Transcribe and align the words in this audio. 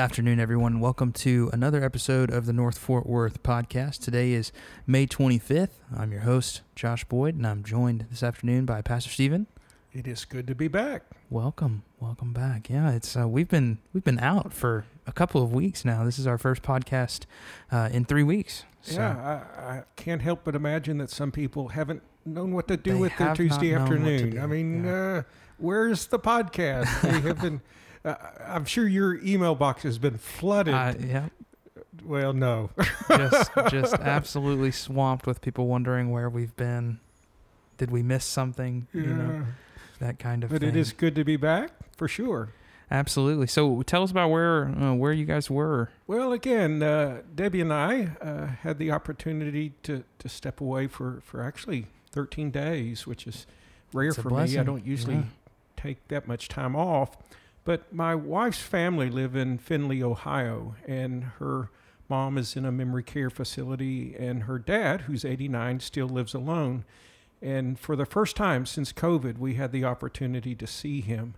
Afternoon, 0.00 0.40
everyone. 0.40 0.80
Welcome 0.80 1.12
to 1.12 1.50
another 1.52 1.84
episode 1.84 2.30
of 2.30 2.46
the 2.46 2.54
North 2.54 2.78
Fort 2.78 3.04
Worth 3.04 3.42
podcast. 3.42 3.98
Today 3.98 4.32
is 4.32 4.50
May 4.86 5.06
25th. 5.06 5.72
I'm 5.94 6.10
your 6.10 6.22
host, 6.22 6.62
Josh 6.74 7.04
Boyd, 7.04 7.34
and 7.34 7.46
I'm 7.46 7.62
joined 7.62 8.06
this 8.08 8.22
afternoon 8.22 8.64
by 8.64 8.80
Pastor 8.80 9.10
Stephen. 9.10 9.46
It 9.92 10.08
is 10.08 10.24
good 10.24 10.46
to 10.46 10.54
be 10.54 10.68
back. 10.68 11.02
Welcome, 11.28 11.82
welcome 12.00 12.32
back. 12.32 12.70
Yeah, 12.70 12.92
it's 12.92 13.14
uh, 13.14 13.28
we've 13.28 13.50
been 13.50 13.76
we've 13.92 14.02
been 14.02 14.18
out 14.20 14.54
for 14.54 14.86
a 15.06 15.12
couple 15.12 15.42
of 15.42 15.52
weeks 15.52 15.84
now. 15.84 16.02
This 16.04 16.18
is 16.18 16.26
our 16.26 16.38
first 16.38 16.62
podcast 16.62 17.26
uh, 17.70 17.90
in 17.92 18.06
three 18.06 18.22
weeks. 18.22 18.64
So 18.80 19.00
yeah, 19.00 19.42
I, 19.58 19.62
I, 19.62 19.82
can't 19.96 20.22
help 20.22 20.44
but 20.44 20.54
imagine 20.54 20.96
that 20.96 21.10
some 21.10 21.30
people 21.30 21.68
haven't 21.68 22.02
known 22.24 22.54
what 22.54 22.68
to 22.68 22.78
do 22.78 22.96
with 22.96 23.14
their 23.18 23.34
Tuesday 23.34 23.74
afternoon. 23.74 24.40
I 24.40 24.46
mean, 24.46 24.84
yeah. 24.84 24.92
uh, 24.92 25.22
where's 25.58 26.06
the 26.06 26.18
podcast? 26.18 27.02
they 27.02 27.20
have 27.20 27.42
been. 27.42 27.60
Uh, 28.04 28.14
I'm 28.46 28.64
sure 28.64 28.86
your 28.86 29.22
email 29.22 29.54
box 29.54 29.82
has 29.82 29.98
been 29.98 30.18
flooded. 30.18 30.74
Uh, 30.74 30.94
yeah. 30.98 31.28
Well, 32.04 32.32
no. 32.32 32.70
just, 33.08 33.50
just 33.70 33.94
absolutely 34.00 34.70
swamped 34.70 35.26
with 35.26 35.42
people 35.42 35.66
wondering 35.66 36.10
where 36.10 36.30
we've 36.30 36.56
been. 36.56 37.00
Did 37.76 37.90
we 37.90 38.02
miss 38.02 38.24
something? 38.24 38.86
Yeah. 38.92 39.02
You 39.02 39.14
know, 39.14 39.46
that 40.00 40.18
kind 40.18 40.44
of. 40.44 40.50
But 40.50 40.60
thing. 40.60 40.70
it 40.70 40.76
is 40.76 40.92
good 40.92 41.14
to 41.14 41.24
be 41.24 41.36
back 41.36 41.70
for 41.96 42.08
sure. 42.08 42.50
Absolutely. 42.90 43.46
So 43.46 43.82
tell 43.82 44.02
us 44.02 44.10
about 44.10 44.30
where 44.30 44.66
uh, 44.66 44.94
where 44.94 45.12
you 45.12 45.24
guys 45.24 45.48
were. 45.48 45.90
Well, 46.06 46.32
again, 46.32 46.82
uh, 46.82 47.22
Debbie 47.34 47.60
and 47.60 47.72
I 47.72 48.10
uh, 48.20 48.46
had 48.46 48.78
the 48.78 48.90
opportunity 48.90 49.74
to, 49.84 50.02
to 50.18 50.28
step 50.28 50.60
away 50.60 50.88
for, 50.88 51.20
for 51.24 51.42
actually 51.42 51.86
13 52.10 52.50
days, 52.50 53.06
which 53.06 53.26
is 53.26 53.46
rare 53.92 54.12
for 54.12 54.30
me. 54.30 54.58
I 54.58 54.64
don't 54.64 54.84
usually 54.84 55.14
yeah. 55.14 55.22
take 55.76 56.08
that 56.08 56.26
much 56.26 56.48
time 56.48 56.74
off. 56.74 57.16
But 57.64 57.92
my 57.92 58.14
wife's 58.14 58.62
family 58.62 59.10
live 59.10 59.36
in 59.36 59.58
Findlay, 59.58 60.02
Ohio, 60.02 60.76
and 60.86 61.24
her 61.38 61.70
mom 62.08 62.38
is 62.38 62.56
in 62.56 62.64
a 62.64 62.72
memory 62.72 63.02
care 63.02 63.30
facility, 63.30 64.14
and 64.18 64.44
her 64.44 64.58
dad, 64.58 65.02
who's 65.02 65.24
89, 65.24 65.80
still 65.80 66.08
lives 66.08 66.34
alone. 66.34 66.84
And 67.42 67.78
for 67.78 67.96
the 67.96 68.06
first 68.06 68.36
time 68.36 68.66
since 68.66 68.92
COVID, 68.92 69.38
we 69.38 69.54
had 69.54 69.72
the 69.72 69.84
opportunity 69.84 70.54
to 70.54 70.66
see 70.66 71.00
him. 71.00 71.34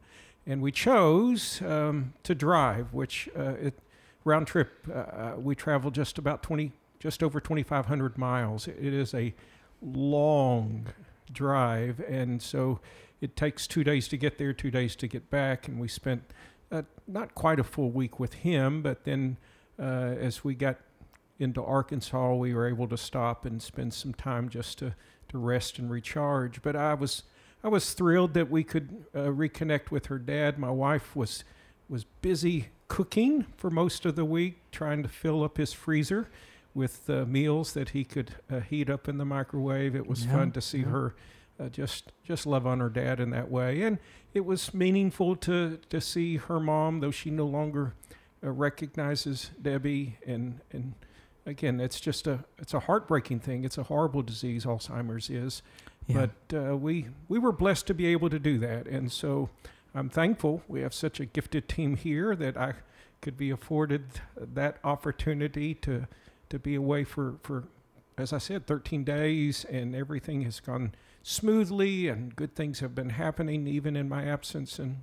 And 0.47 0.61
we 0.61 0.73
chose 0.73 1.63
um, 1.63 2.15
to 2.25 2.35
drive, 2.35 2.93
which 2.93 3.29
uh, 3.37 3.55
it, 3.61 3.79
round 4.25 4.47
trip, 4.47 4.71
uh, 4.91 4.93
uh 4.93 5.35
we 5.37 5.55
traveled 5.55 5.95
just 5.95 6.19
about 6.19 6.43
20, 6.43 6.73
just 6.99 7.23
over 7.23 7.41
2,500 7.41 8.19
miles. 8.19 8.67
It 8.67 8.95
is 8.95 9.15
a 9.15 9.35
long 9.81 10.87
drive. 11.33 12.01
And 12.09 12.43
so 12.43 12.81
it 13.23 13.37
takes 13.37 13.69
two 13.69 13.85
days 13.85 14.09
to 14.09 14.19
get 14.19 14.37
there, 14.37 14.53
two 14.53 14.71
days 14.71 14.97
to 14.97 15.07
get 15.07 15.31
back, 15.31 15.69
and 15.69 15.79
we 15.79 15.87
spent 15.87 16.25
uh, 16.73 16.83
not 17.07 17.35
quite 17.37 17.61
a 17.61 17.65
full 17.65 17.91
week 17.91 18.19
with 18.19 18.35
him, 18.35 18.83
but 18.83 19.05
then 19.05 19.39
uh, 19.79 20.17
as 20.21 20.43
we 20.43 20.55
got 20.55 20.77
into 21.39 21.63
Arkansas, 21.63 22.35
we 22.35 22.53
were 22.53 22.69
able 22.69 22.89
to 22.89 22.97
stop 22.97 23.47
and 23.47 23.63
spend 23.63 23.95
some 23.95 24.13
time 24.13 24.49
just 24.49 24.79
to, 24.79 24.95
to 25.29 25.39
rest 25.39 25.79
and 25.79 25.89
recharge. 25.89 26.63
But 26.63 26.75
I 26.75 26.95
was 26.95 27.23
I 27.65 27.69
was 27.69 27.95
thrilled 27.95 28.35
that 28.35 28.51
we 28.51 28.65
could 28.65 29.05
uh, 29.15 29.27
reconnect 29.27 29.93
with 29.93 30.07
her 30.07 30.19
dad. 30.19 30.59
My 30.59 30.71
wife 30.71 31.15
was 31.15 31.45
was 31.89 32.05
busy 32.23 32.71
cooking 32.89 33.47
for 33.57 33.71
most 33.71 34.05
of 34.05 34.17
the 34.17 34.25
week, 34.25 34.59
trying 34.73 35.05
to 35.05 35.09
fill 35.09 35.45
up 35.45 35.59
his 35.59 35.73
freezer 35.73 36.29
with 36.75 37.09
uh, 37.09 37.25
meals 37.25 37.73
that 37.75 37.91
he 37.91 38.03
could 38.03 38.35
uh, 38.51 38.61
heat 38.61 38.91
up 38.91 39.09
in 39.09 39.19
the 39.19 39.25
microwave. 39.25 39.95
It 39.95 40.09
was 40.09 40.25
yeah, 40.25 40.33
fun 40.33 40.51
to 40.53 40.61
see 40.61 40.79
yeah. 40.79 40.87
her 40.87 41.15
uh, 41.63 41.69
just 41.69 42.13
just 42.25 42.47
love 42.47 42.67
on 42.67 42.81
her 42.81 42.89
dad 42.89 43.21
in 43.21 43.31
that 43.31 43.51
way. 43.51 43.83
And 43.83 43.99
it 44.35 44.45
was 44.45 44.75
meaningful 44.75 45.37
to 45.37 45.79
to 45.89 46.01
see 46.01 46.37
her 46.37 46.61
mom, 46.61 47.01
though 47.01 47.11
she 47.11 47.31
no 47.31 47.47
longer 47.47 47.95
uh, 48.43 48.51
recognizes 48.51 49.51
Debbie. 49.61 50.19
And 50.27 50.61
and 50.73 50.95
again, 51.47 51.81
it's 51.81 52.01
just 52.01 52.27
a 52.27 52.45
it's 52.59 52.75
a 52.75 52.81
heartbreaking 52.81 53.41
thing. 53.41 53.65
It's 53.65 53.79
a 53.79 53.85
horrible 53.85 54.23
disease. 54.23 54.65
Alzheimer's 54.65 55.31
is. 55.31 55.63
Yeah. 56.07 56.27
But 56.51 56.57
uh, 56.57 56.77
we 56.77 57.09
we 57.29 57.39
were 57.39 57.53
blessed 57.53 57.87
to 57.89 57.95
be 57.95 58.07
able 58.07 58.31
to 58.31 58.39
do 58.39 58.59
that, 58.59 58.87
and 58.89 59.13
so 59.13 59.51
I'm 59.95 60.09
thankful 60.09 60.63
we 60.67 60.81
have 60.81 60.95
such 60.95 61.21
a 61.21 61.27
gifted 61.27 61.69
team 61.69 61.97
here 61.97 62.35
that 62.35 62.57
I 62.57 62.75
could 63.21 63.37
be 63.37 63.51
afforded 63.51 64.07
that 64.37 64.79
opportunity 64.83 65.75
to 65.75 66.09
to 66.51 66.59
be 66.59 66.75
away 66.75 67.05
for 67.05 67.37
for 67.43 67.65
as 68.19 68.33
I 68.33 68.39
said 68.39 68.67
13 68.67 69.05
days, 69.05 69.65
and 69.65 69.95
everything 69.95 70.43
has 70.43 70.61
gone 70.61 70.93
smoothly 71.23 72.09
and 72.09 72.35
good 72.35 72.55
things 72.55 72.81
have 72.81 72.95
been 72.95 73.11
happening 73.11 73.67
even 73.67 73.97
in 73.97 74.09
my 74.09 74.25
absence 74.25 74.79
and 74.79 74.99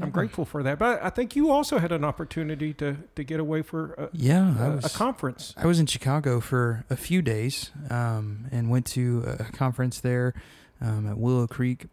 I'm 0.00 0.08
mm-hmm. 0.08 0.18
grateful 0.18 0.44
for 0.44 0.62
that. 0.62 0.78
But 0.78 1.02
I 1.02 1.10
think 1.10 1.36
you 1.36 1.50
also 1.50 1.78
had 1.78 1.92
an 1.92 2.04
opportunity 2.04 2.72
to, 2.74 2.96
to 3.16 3.24
get 3.24 3.38
away 3.38 3.62
for 3.62 3.92
a, 3.94 4.08
yeah, 4.12 4.66
a, 4.66 4.76
was, 4.76 4.84
a 4.86 4.96
conference. 4.96 5.54
I 5.56 5.66
was 5.66 5.78
in 5.78 5.86
Chicago 5.86 6.40
for 6.40 6.84
a 6.88 6.96
few 6.96 7.20
days 7.20 7.70
um, 7.90 8.46
and 8.50 8.70
went 8.70 8.86
to 8.86 9.24
a 9.26 9.44
conference 9.52 10.00
there 10.00 10.34
um, 10.80 11.06
at 11.06 11.18
Willow 11.18 11.46
Creek. 11.46 11.86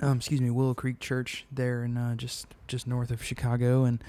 Um, 0.00 0.18
excuse 0.18 0.40
me, 0.40 0.50
Willow 0.50 0.74
Creek 0.74 0.98
Church 0.98 1.44
there 1.52 1.84
in 1.84 1.96
uh, 1.96 2.14
just 2.14 2.48
just 2.66 2.86
north 2.86 3.10
of 3.10 3.22
Chicago, 3.22 3.84
and 3.84 4.02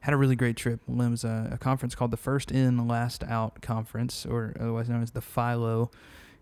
had 0.00 0.12
a 0.12 0.16
really 0.16 0.34
great 0.34 0.56
trip. 0.56 0.80
It 0.88 0.94
was 0.94 1.24
a, 1.24 1.50
a 1.52 1.58
conference 1.58 1.94
called 1.94 2.10
the 2.10 2.16
First 2.16 2.50
In, 2.50 2.88
Last 2.88 3.22
Out 3.22 3.60
Conference, 3.62 4.26
or 4.26 4.56
otherwise 4.58 4.88
known 4.88 5.02
as 5.02 5.12
the 5.12 5.20
FILO 5.20 5.90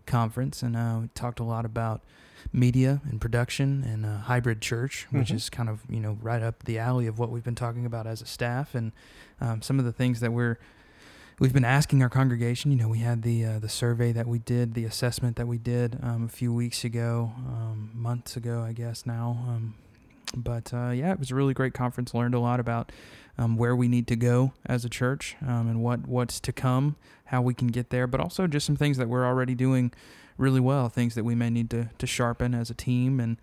conference, 0.05 0.61
and 0.61 0.75
uh, 0.75 0.99
we 1.01 1.07
talked 1.15 1.39
a 1.39 1.43
lot 1.43 1.65
about 1.65 2.01
media 2.51 3.01
and 3.09 3.19
production 3.19 3.83
and 3.83 4.05
uh, 4.05 4.19
hybrid 4.19 4.61
church, 4.61 5.07
which 5.11 5.27
mm-hmm. 5.27 5.35
is 5.35 5.49
kind 5.49 5.69
of 5.69 5.81
you 5.89 5.99
know 5.99 6.17
right 6.21 6.41
up 6.41 6.63
the 6.63 6.77
alley 6.77 7.07
of 7.07 7.19
what 7.19 7.29
we've 7.29 7.43
been 7.43 7.55
talking 7.55 7.85
about 7.85 8.07
as 8.07 8.21
a 8.21 8.25
staff, 8.25 8.75
and 8.75 8.91
um, 9.41 9.61
some 9.61 9.79
of 9.79 9.85
the 9.85 9.91
things 9.91 10.19
that 10.19 10.31
we're 10.31 10.57
we've 11.39 11.53
been 11.53 11.65
asking 11.65 12.03
our 12.03 12.09
congregation. 12.09 12.71
You 12.71 12.77
know, 12.77 12.87
we 12.87 12.99
had 12.99 13.23
the 13.23 13.45
uh, 13.45 13.59
the 13.59 13.69
survey 13.69 14.11
that 14.11 14.27
we 14.27 14.39
did, 14.39 14.73
the 14.73 14.85
assessment 14.85 15.35
that 15.37 15.47
we 15.47 15.57
did 15.57 15.97
um, 16.01 16.25
a 16.25 16.29
few 16.29 16.53
weeks 16.53 16.83
ago, 16.83 17.31
um, 17.47 17.91
months 17.93 18.35
ago, 18.35 18.61
I 18.61 18.73
guess 18.73 19.05
now. 19.05 19.43
Um, 19.47 19.75
but 20.35 20.73
uh, 20.73 20.89
yeah, 20.89 21.11
it 21.11 21.19
was 21.19 21.31
a 21.31 21.35
really 21.35 21.53
great 21.53 21.73
conference. 21.73 22.13
Learned 22.13 22.35
a 22.35 22.39
lot 22.39 22.59
about 22.59 22.91
um, 23.39 23.55
where 23.55 23.75
we 23.75 23.87
need 23.87 24.05
to 24.07 24.17
go 24.17 24.51
as 24.65 24.83
a 24.83 24.89
church 24.89 25.37
um, 25.47 25.69
and 25.69 25.81
what 25.81 26.05
what's 26.07 26.41
to 26.41 26.51
come, 26.51 26.97
how 27.25 27.41
we 27.41 27.53
can 27.53 27.69
get 27.69 27.89
there, 27.89 28.05
but 28.05 28.19
also 28.19 28.45
just 28.47 28.65
some 28.65 28.75
things 28.75 28.97
that 28.97 29.07
we're 29.07 29.25
already 29.25 29.55
doing 29.55 29.93
really 30.37 30.59
well, 30.59 30.89
things 30.89 31.15
that 31.15 31.23
we 31.23 31.35
may 31.35 31.49
need 31.49 31.69
to 31.69 31.89
to 31.97 32.05
sharpen 32.05 32.53
as 32.53 32.69
a 32.69 32.73
team. 32.73 33.19
And 33.19 33.37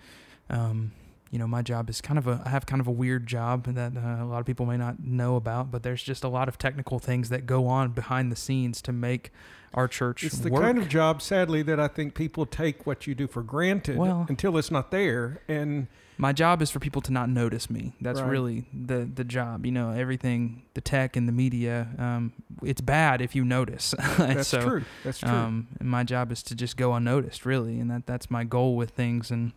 um, 0.50 0.92
you 1.30 1.38
know, 1.38 1.46
my 1.46 1.62
job 1.62 1.90
is 1.90 2.00
kind 2.00 2.18
of 2.18 2.26
a 2.26 2.42
I 2.44 2.50
have 2.50 2.66
kind 2.66 2.80
of 2.80 2.86
a 2.86 2.92
weird 2.92 3.26
job 3.26 3.64
that 3.74 3.96
uh, 3.96 4.22
a 4.22 4.26
lot 4.26 4.40
of 4.40 4.46
people 4.46 4.66
may 4.66 4.76
not 4.76 5.02
know 5.04 5.36
about, 5.36 5.70
but 5.70 5.82
there's 5.82 6.02
just 6.02 6.24
a 6.24 6.28
lot 6.28 6.48
of 6.48 6.58
technical 6.58 6.98
things 6.98 7.28
that 7.30 7.46
go 7.46 7.66
on 7.66 7.90
behind 7.90 8.30
the 8.30 8.36
scenes 8.36 8.80
to 8.82 8.92
make 8.92 9.32
our 9.74 9.88
church. 9.88 10.24
It's 10.24 10.38
the 10.38 10.50
work. 10.50 10.62
kind 10.62 10.78
of 10.78 10.88
job, 10.88 11.20
sadly, 11.20 11.62
that 11.62 11.80
I 11.80 11.88
think 11.88 12.14
people 12.14 12.46
take 12.46 12.86
what 12.86 13.06
you 13.06 13.14
do 13.14 13.26
for 13.26 13.42
granted 13.42 13.98
well, 13.98 14.26
until 14.28 14.56
it's 14.56 14.70
not 14.70 14.90
there, 14.90 15.42
and 15.48 15.88
my 16.18 16.32
job 16.32 16.62
is 16.62 16.70
for 16.70 16.78
people 16.78 17.02
to 17.02 17.12
not 17.12 17.28
notice 17.28 17.68
me. 17.68 17.92
That's 18.00 18.20
right. 18.20 18.30
really 18.30 18.64
the 18.72 19.08
the 19.12 19.24
job. 19.24 19.66
You 19.66 19.72
know, 19.72 19.90
everything, 19.90 20.62
the 20.74 20.80
tech 20.80 21.16
and 21.16 21.28
the 21.28 21.32
media. 21.32 21.88
Um, 21.98 22.32
it's 22.62 22.80
bad 22.80 23.20
if 23.20 23.34
you 23.34 23.44
notice. 23.44 23.94
that's 24.16 24.48
so, 24.48 24.60
true. 24.60 24.84
That's 25.04 25.18
true. 25.18 25.28
Um, 25.28 25.68
and 25.78 25.90
my 25.90 26.04
job 26.04 26.32
is 26.32 26.42
to 26.44 26.54
just 26.54 26.76
go 26.76 26.94
unnoticed, 26.94 27.44
really, 27.44 27.78
and 27.78 27.90
that 27.90 28.06
that's 28.06 28.30
my 28.30 28.44
goal 28.44 28.76
with 28.76 28.90
things. 28.90 29.30
And 29.30 29.52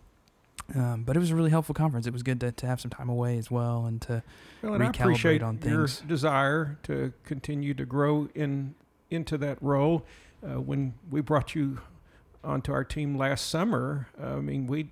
um, 0.75 1.03
but 1.03 1.15
it 1.15 1.19
was 1.19 1.31
a 1.31 1.35
really 1.35 1.49
helpful 1.49 1.73
conference. 1.75 2.05
It 2.05 2.13
was 2.13 2.23
good 2.23 2.39
to, 2.41 2.51
to 2.51 2.67
have 2.67 2.79
some 2.79 2.91
time 2.91 3.09
away 3.09 3.37
as 3.37 3.49
well 3.49 3.85
and 3.85 4.01
to 4.03 4.23
well, 4.61 4.73
and 4.73 4.83
recalibrate 4.83 4.99
I 4.99 5.03
appreciate 5.03 5.43
on 5.43 5.57
things. 5.57 6.01
Your 6.01 6.07
desire 6.07 6.77
to 6.83 7.13
continue 7.23 7.73
to 7.73 7.85
grow 7.85 8.29
in 8.35 8.75
into 9.09 9.37
that 9.39 9.57
role. 9.61 10.05
Uh, 10.43 10.61
when 10.61 10.93
we 11.09 11.21
brought 11.21 11.55
you 11.55 11.79
onto 12.43 12.71
our 12.71 12.83
team 12.83 13.17
last 13.17 13.47
summer, 13.47 14.07
I 14.21 14.35
mean, 14.35 14.67
we 14.67 14.91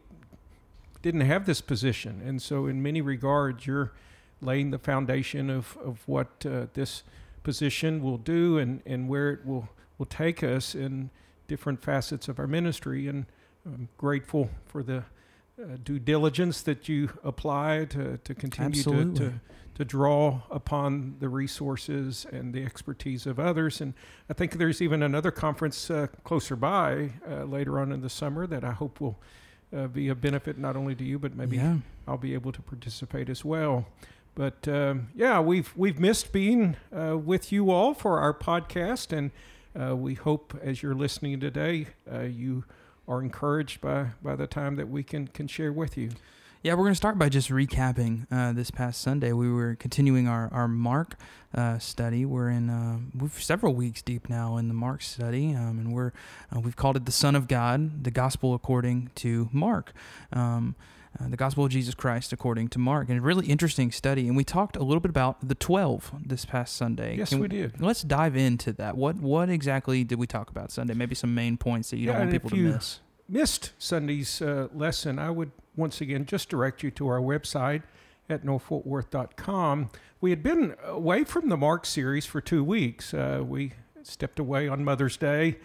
didn't 1.01 1.21
have 1.21 1.45
this 1.45 1.61
position. 1.61 2.21
And 2.25 2.41
so, 2.41 2.65
in 2.65 2.81
many 2.81 3.01
regards, 3.01 3.65
you're 3.65 3.93
laying 4.41 4.71
the 4.71 4.79
foundation 4.79 5.49
of, 5.49 5.77
of 5.83 6.01
what 6.05 6.45
uh, 6.45 6.67
this 6.73 7.03
position 7.43 8.03
will 8.03 8.17
do 8.17 8.57
and, 8.57 8.81
and 8.85 9.07
where 9.07 9.31
it 9.31 9.45
will, 9.45 9.69
will 9.97 10.05
take 10.05 10.43
us 10.43 10.75
in 10.75 11.09
different 11.47 11.81
facets 11.81 12.27
of 12.27 12.39
our 12.39 12.47
ministry. 12.47 13.07
And 13.07 13.25
I'm 13.65 13.89
grateful 13.97 14.49
for 14.65 14.83
the 14.83 15.05
uh, 15.61 15.77
due 15.83 15.99
diligence 15.99 16.61
that 16.61 16.87
you 16.87 17.09
apply 17.23 17.85
to, 17.85 18.17
to 18.17 18.35
continue 18.35 18.83
to, 18.83 19.13
to, 19.13 19.33
to, 19.75 19.85
draw 19.85 20.41
upon 20.51 21.15
the 21.19 21.27
resources 21.27 22.27
and 22.31 22.53
the 22.53 22.63
expertise 22.63 23.25
of 23.25 23.39
others. 23.39 23.81
And 23.81 23.93
I 24.29 24.33
think 24.33 24.53
there's 24.53 24.81
even 24.81 25.01
another 25.01 25.31
conference 25.31 25.89
uh, 25.89 26.07
closer 26.23 26.55
by 26.55 27.11
uh, 27.27 27.45
later 27.45 27.79
on 27.79 27.91
in 27.91 28.01
the 28.01 28.09
summer 28.09 28.45
that 28.45 28.63
I 28.63 28.71
hope 28.71 29.01
will 29.01 29.17
uh, 29.75 29.87
be 29.87 30.09
a 30.09 30.15
benefit 30.15 30.57
not 30.57 30.75
only 30.75 30.95
to 30.95 31.03
you, 31.03 31.19
but 31.19 31.35
maybe 31.35 31.57
yeah. 31.57 31.77
I'll 32.07 32.17
be 32.17 32.33
able 32.33 32.51
to 32.51 32.61
participate 32.61 33.29
as 33.29 33.43
well. 33.43 33.87
But 34.35 34.67
um, 34.67 35.09
yeah, 35.15 35.39
we've 35.39 35.73
we've 35.75 35.99
missed 35.99 36.31
being 36.31 36.75
uh, 36.95 37.17
with 37.17 37.51
you 37.51 37.71
all 37.71 37.95
for 37.95 38.19
our 38.19 38.33
podcast, 38.35 39.11
and 39.11 39.31
uh, 39.75 39.95
we 39.95 40.13
hope 40.13 40.55
as 40.61 40.83
you're 40.83 40.93
listening 40.93 41.39
today, 41.39 41.87
uh, 42.11 42.21
you 42.21 42.63
are 43.07 43.21
encouraged 43.21 43.81
by 43.81 44.09
by 44.21 44.35
the 44.35 44.47
time 44.47 44.75
that 44.75 44.89
we 44.89 45.03
can 45.03 45.27
can 45.27 45.47
share 45.47 45.71
with 45.71 45.97
you. 45.97 46.11
Yeah, 46.63 46.73
we're 46.73 46.83
going 46.83 46.91
to 46.93 46.95
start 46.95 47.19
by 47.19 47.29
just 47.29 47.49
recapping 47.49 48.25
uh, 48.31 48.51
this 48.51 48.71
past 48.71 48.99
Sunday. 48.99 49.31
We 49.31 49.49
were 49.49 49.75
continuing 49.75 50.27
our, 50.27 50.49
our 50.51 50.67
Mark 50.67 51.15
uh, 51.53 51.77
study. 51.77 52.25
We're 52.25 52.49
in 52.49 52.69
uh, 52.69 52.97
we've 53.15 53.41
several 53.41 53.75
weeks 53.75 54.01
deep 54.01 54.27
now 54.27 54.57
in 54.57 54.67
the 54.67 54.73
Mark 54.73 55.03
study, 55.03 55.53
um, 55.53 55.77
and 55.77 55.93
we're 55.93 56.11
uh, 56.53 56.59
we've 56.59 56.75
called 56.75 56.97
it 56.97 57.05
the 57.05 57.11
Son 57.11 57.35
of 57.35 57.47
God, 57.47 58.03
the 58.03 58.11
Gospel 58.11 58.55
according 58.55 59.11
to 59.15 59.49
Mark. 59.53 59.93
Um, 60.33 60.75
uh, 61.19 61.27
the 61.29 61.37
Gospel 61.37 61.65
of 61.65 61.71
Jesus 61.71 61.95
Christ 61.95 62.31
according 62.33 62.67
to 62.69 62.79
Mark, 62.79 63.09
and 63.09 63.17
a 63.17 63.21
really 63.21 63.47
interesting 63.47 63.91
study. 63.91 64.27
And 64.27 64.37
we 64.37 64.43
talked 64.43 64.75
a 64.75 64.83
little 64.83 64.99
bit 64.99 65.09
about 65.09 65.47
the 65.47 65.55
twelve 65.55 66.11
this 66.25 66.45
past 66.45 66.75
Sunday. 66.75 67.17
Yes, 67.17 67.29
Can 67.29 67.39
we 67.39 67.47
did. 67.47 67.79
Let's 67.81 68.01
dive 68.03 68.35
into 68.35 68.73
that. 68.73 68.97
What 68.97 69.15
what 69.17 69.49
exactly 69.49 70.03
did 70.03 70.19
we 70.19 70.27
talk 70.27 70.49
about 70.49 70.71
Sunday? 70.71 70.93
Maybe 70.93 71.15
some 71.15 71.33
main 71.33 71.57
points 71.57 71.89
that 71.91 71.97
you 71.97 72.07
Yeah, 72.07 72.13
don't 72.13 72.21
want 72.21 72.31
people 72.31 72.49
to 72.51 72.55
miss. 72.55 72.99
Missed 73.29 73.73
Sunday's 73.77 74.41
uh, 74.41 74.69
lesson, 74.73 75.19
I 75.19 75.29
would 75.31 75.51
once 75.75 75.99
again 76.01 76.25
just 76.25 76.49
direct 76.49 76.81
you 76.81 76.91
to 76.91 77.07
our 77.07 77.19
website 77.19 77.83
at 78.29 78.43
northfortworth.com. 78.45 79.89
We 80.19 80.29
had 80.29 80.43
been 80.43 80.75
away 80.83 81.23
from 81.23 81.49
the 81.49 81.57
Mark 81.57 81.85
series 81.85 82.25
for 82.25 82.41
two 82.41 82.63
weeks. 82.63 83.13
Uh, 83.13 83.43
we 83.45 83.73
stepped 84.03 84.39
away 84.39 84.67
on 84.67 84.83
Mother's 84.83 85.17
Day 85.17 85.57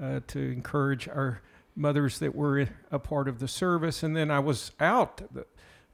uh, 0.00 0.20
to 0.28 0.38
encourage 0.38 1.08
our 1.08 1.42
mothers 1.76 2.18
that 2.18 2.34
were 2.34 2.68
a 2.90 2.98
part 2.98 3.28
of 3.28 3.38
the 3.38 3.48
service. 3.48 4.02
And 4.02 4.16
then 4.16 4.30
I 4.30 4.38
was 4.38 4.72
out 4.80 5.22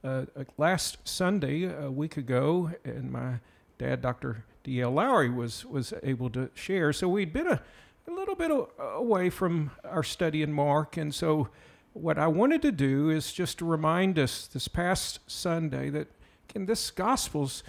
uh, 0.03 0.07
uh, 0.07 0.25
last 0.57 0.97
Sunday, 1.07 1.63
a 1.63 1.91
week 1.91 2.17
ago, 2.17 2.71
and 2.83 3.11
my 3.11 3.39
dad, 3.77 4.01
Dr. 4.01 4.45
D.L. 4.63 4.91
Lowry, 4.91 5.29
was, 5.29 5.65
was 5.65 5.93
able 6.03 6.29
to 6.31 6.49
share. 6.53 6.93
So 6.93 7.07
we'd 7.07 7.33
been 7.33 7.47
a, 7.47 7.61
a 8.07 8.11
little 8.11 8.35
bit 8.35 8.51
away 8.79 9.29
from 9.29 9.71
our 9.83 10.03
study 10.03 10.41
in 10.41 10.53
Mark. 10.53 10.97
And 10.97 11.13
so 11.13 11.49
what 11.93 12.17
I 12.17 12.27
wanted 12.27 12.61
to 12.63 12.71
do 12.71 13.09
is 13.09 13.31
just 13.31 13.57
to 13.59 13.65
remind 13.65 14.19
us 14.19 14.47
this 14.47 14.67
past 14.67 15.19
Sunday 15.27 15.89
that, 15.89 16.07
again, 16.49 16.65
this 16.65 16.91
gospel's 16.91 17.63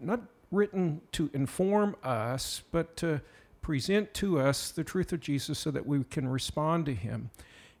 not 0.00 0.20
written 0.50 1.00
to 1.12 1.30
inform 1.32 1.96
us, 2.04 2.62
but 2.70 2.96
to 2.98 3.20
present 3.60 4.12
to 4.14 4.40
us 4.40 4.70
the 4.70 4.84
truth 4.84 5.12
of 5.12 5.20
Jesus 5.20 5.58
so 5.58 5.70
that 5.70 5.86
we 5.86 6.04
can 6.04 6.28
respond 6.28 6.86
to 6.86 6.94
him. 6.94 7.30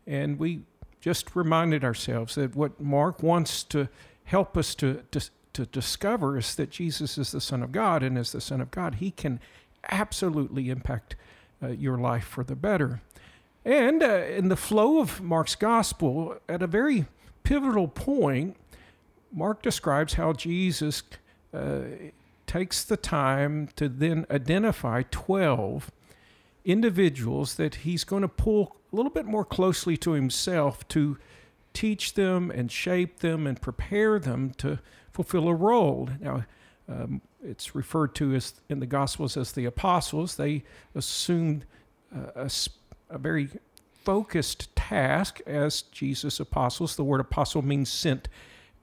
And 0.06 0.38
we 0.38 0.62
just 1.00 1.34
reminded 1.34 1.84
ourselves 1.84 2.34
that 2.36 2.54
what 2.54 2.80
Mark 2.80 3.22
wants 3.22 3.64
to 3.64 3.88
help 4.24 4.56
us 4.56 4.74
to, 4.76 5.02
to, 5.10 5.20
to 5.52 5.66
discover 5.66 6.38
is 6.38 6.54
that 6.54 6.70
Jesus 6.70 7.18
is 7.18 7.32
the 7.32 7.40
Son 7.40 7.62
of 7.62 7.72
God, 7.72 8.02
and 8.02 8.16
as 8.16 8.32
the 8.32 8.40
Son 8.40 8.60
of 8.60 8.70
God, 8.70 8.96
he 8.96 9.10
can 9.10 9.40
absolutely 9.90 10.70
impact 10.70 11.16
uh, 11.62 11.68
your 11.68 11.98
life 11.98 12.24
for 12.24 12.44
the 12.44 12.56
better. 12.56 13.00
And 13.64 14.02
uh, 14.02 14.06
in 14.06 14.48
the 14.48 14.56
flow 14.56 15.00
of 15.00 15.20
Mark's 15.20 15.54
gospel, 15.54 16.36
at 16.48 16.62
a 16.62 16.66
very 16.66 17.06
pivotal 17.44 17.88
point, 17.88 18.56
Mark 19.32 19.62
describes 19.62 20.14
how 20.14 20.32
Jesus 20.32 21.02
uh, 21.54 21.80
takes 22.46 22.84
the 22.84 22.96
time 22.96 23.68
to 23.76 23.88
then 23.88 24.26
identify 24.30 25.02
12 25.10 25.90
individuals 26.64 27.54
that 27.56 27.76
he's 27.76 28.04
going 28.04 28.22
to 28.22 28.28
pull 28.28 28.76
a 28.92 28.96
little 28.96 29.10
bit 29.10 29.26
more 29.26 29.44
closely 29.44 29.96
to 29.98 30.12
himself 30.12 30.86
to 30.88 31.18
teach 31.72 32.14
them 32.14 32.50
and 32.50 32.70
shape 32.70 33.20
them 33.20 33.46
and 33.46 33.60
prepare 33.60 34.18
them 34.18 34.50
to 34.58 34.78
fulfill 35.12 35.48
a 35.48 35.54
role. 35.54 36.08
Now, 36.20 36.44
um, 36.88 37.22
it's 37.42 37.74
referred 37.74 38.14
to 38.16 38.34
as 38.34 38.54
in 38.68 38.80
the 38.80 38.86
Gospels 38.86 39.36
as 39.36 39.52
the 39.52 39.64
apostles. 39.64 40.36
They 40.36 40.64
assumed 40.94 41.64
uh, 42.14 42.46
a, 42.46 42.50
a 43.10 43.18
very 43.18 43.48
focused 44.04 44.74
task 44.76 45.40
as 45.46 45.82
Jesus' 45.82 46.40
apostles. 46.40 46.96
The 46.96 47.04
word 47.04 47.20
apostle 47.20 47.62
means 47.62 47.90
sent 47.90 48.28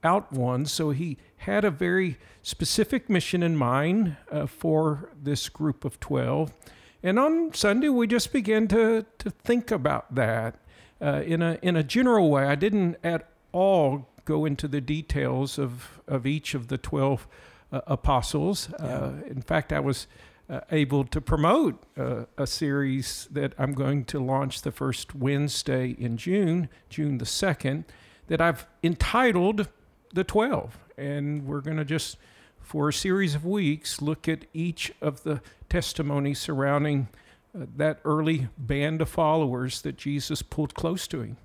out 0.02 0.32
one. 0.32 0.66
So 0.66 0.90
he 0.90 1.18
had 1.38 1.64
a 1.64 1.70
very 1.70 2.18
specific 2.42 3.08
mission 3.10 3.42
in 3.42 3.56
mind 3.56 4.16
uh, 4.30 4.46
for 4.46 5.10
this 5.22 5.48
group 5.48 5.84
of 5.84 6.00
12. 6.00 6.52
And 7.02 7.18
on 7.18 7.54
Sunday, 7.54 7.88
we 7.88 8.06
just 8.06 8.32
began 8.32 8.68
to, 8.68 9.06
to 9.18 9.30
think 9.30 9.70
about 9.70 10.14
that 10.14 10.56
uh, 11.00 11.22
in, 11.24 11.40
a, 11.40 11.58
in 11.62 11.76
a 11.76 11.82
general 11.82 12.30
way. 12.30 12.44
I 12.44 12.54
didn't 12.54 12.96
at 13.02 13.28
all 13.52 14.08
go 14.24 14.44
into 14.44 14.68
the 14.68 14.80
details 14.80 15.58
of, 15.58 16.00
of 16.06 16.26
each 16.26 16.54
of 16.54 16.68
the 16.68 16.78
12 16.78 17.26
uh, 17.72 17.80
apostles. 17.86 18.72
Uh, 18.74 19.12
in 19.26 19.40
fact, 19.40 19.72
I 19.72 19.80
was 19.80 20.06
uh, 20.50 20.60
able 20.70 21.04
to 21.04 21.20
promote 21.20 21.82
uh, 21.96 22.24
a 22.36 22.46
series 22.46 23.28
that 23.30 23.54
I'm 23.58 23.72
going 23.72 24.04
to 24.06 24.18
launch 24.18 24.62
the 24.62 24.72
first 24.72 25.14
Wednesday 25.14 25.90
in 25.98 26.16
June, 26.16 26.68
June 26.88 27.18
the 27.18 27.24
2nd, 27.24 27.84
that 28.26 28.40
I've 28.40 28.66
entitled 28.82 29.68
The 30.12 30.24
12. 30.24 30.76
And 30.98 31.46
we're 31.46 31.60
going 31.60 31.76
to 31.78 31.84
just, 31.84 32.18
for 32.62 32.88
a 32.88 32.92
series 32.92 33.34
of 33.34 33.44
weeks, 33.44 34.00
look 34.00 34.28
at 34.28 34.44
each 34.52 34.92
of 35.00 35.22
the 35.22 35.40
testimonies 35.68 36.38
surrounding 36.38 37.08
uh, 37.54 37.66
that 37.76 38.00
early 38.04 38.48
band 38.58 39.02
of 39.02 39.08
followers 39.08 39.82
that 39.82 39.96
Jesus 39.96 40.42
pulled 40.42 40.74
close 40.74 41.06
to 41.08 41.20
him. 41.22 41.36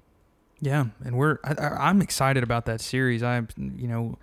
Yeah, 0.61 0.85
and 1.03 1.17
we're 1.17 1.39
I, 1.43 1.55
I'm 1.89 2.01
excited 2.01 2.43
about 2.43 2.65
that 2.65 2.79
series. 2.81 3.23
I 3.23 3.37
you 3.57 3.87
know 3.87 4.17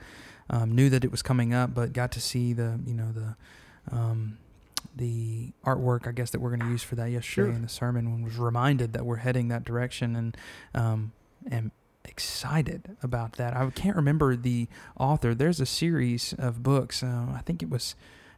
um, 0.51 0.75
knew 0.75 0.89
that 0.91 1.05
it 1.05 1.11
was 1.11 1.23
coming 1.23 1.53
up, 1.53 1.75
but 1.75 1.93
got 1.93 2.13
to 2.13 2.21
see 2.21 2.53
the 2.53 2.81
you 2.87 2.95
know 2.95 3.13
the 3.13 3.37
um, 3.95 4.39
the 4.97 5.53
artwork 5.65 6.07
I 6.07 6.13
guess 6.13 6.31
that 6.31 6.41
we're 6.41 6.51
going 6.51 6.61
to 6.61 6.69
use 6.69 6.83
for 6.83 6.95
that 6.97 7.11
yesterday 7.11 7.49
Sure. 7.49 7.57
in 7.57 7.63
the 7.63 7.69
sermon. 7.69 8.07
And 8.07 8.25
was 8.25 8.37
reminded 8.39 8.93
that 8.95 9.05
we're 9.05 9.17
heading 9.17 9.49
that 9.49 9.65
direction, 9.65 10.17
and 10.17 10.37
um, 10.75 11.13
am 11.51 11.73
excited 12.05 12.97
about 13.03 13.35
that. 13.35 13.57
I 13.57 13.69
can't 13.71 13.97
remember 13.97 14.37
the 14.37 14.69
author. 14.99 15.35
There's 15.35 15.61
a 15.61 15.67
series 15.67 16.35
of 16.39 16.63
books. 16.63 17.03
Uh, 17.03 17.27
I 17.35 17.43
think 17.45 17.63
it 17.63 17.71
was. 17.71 17.95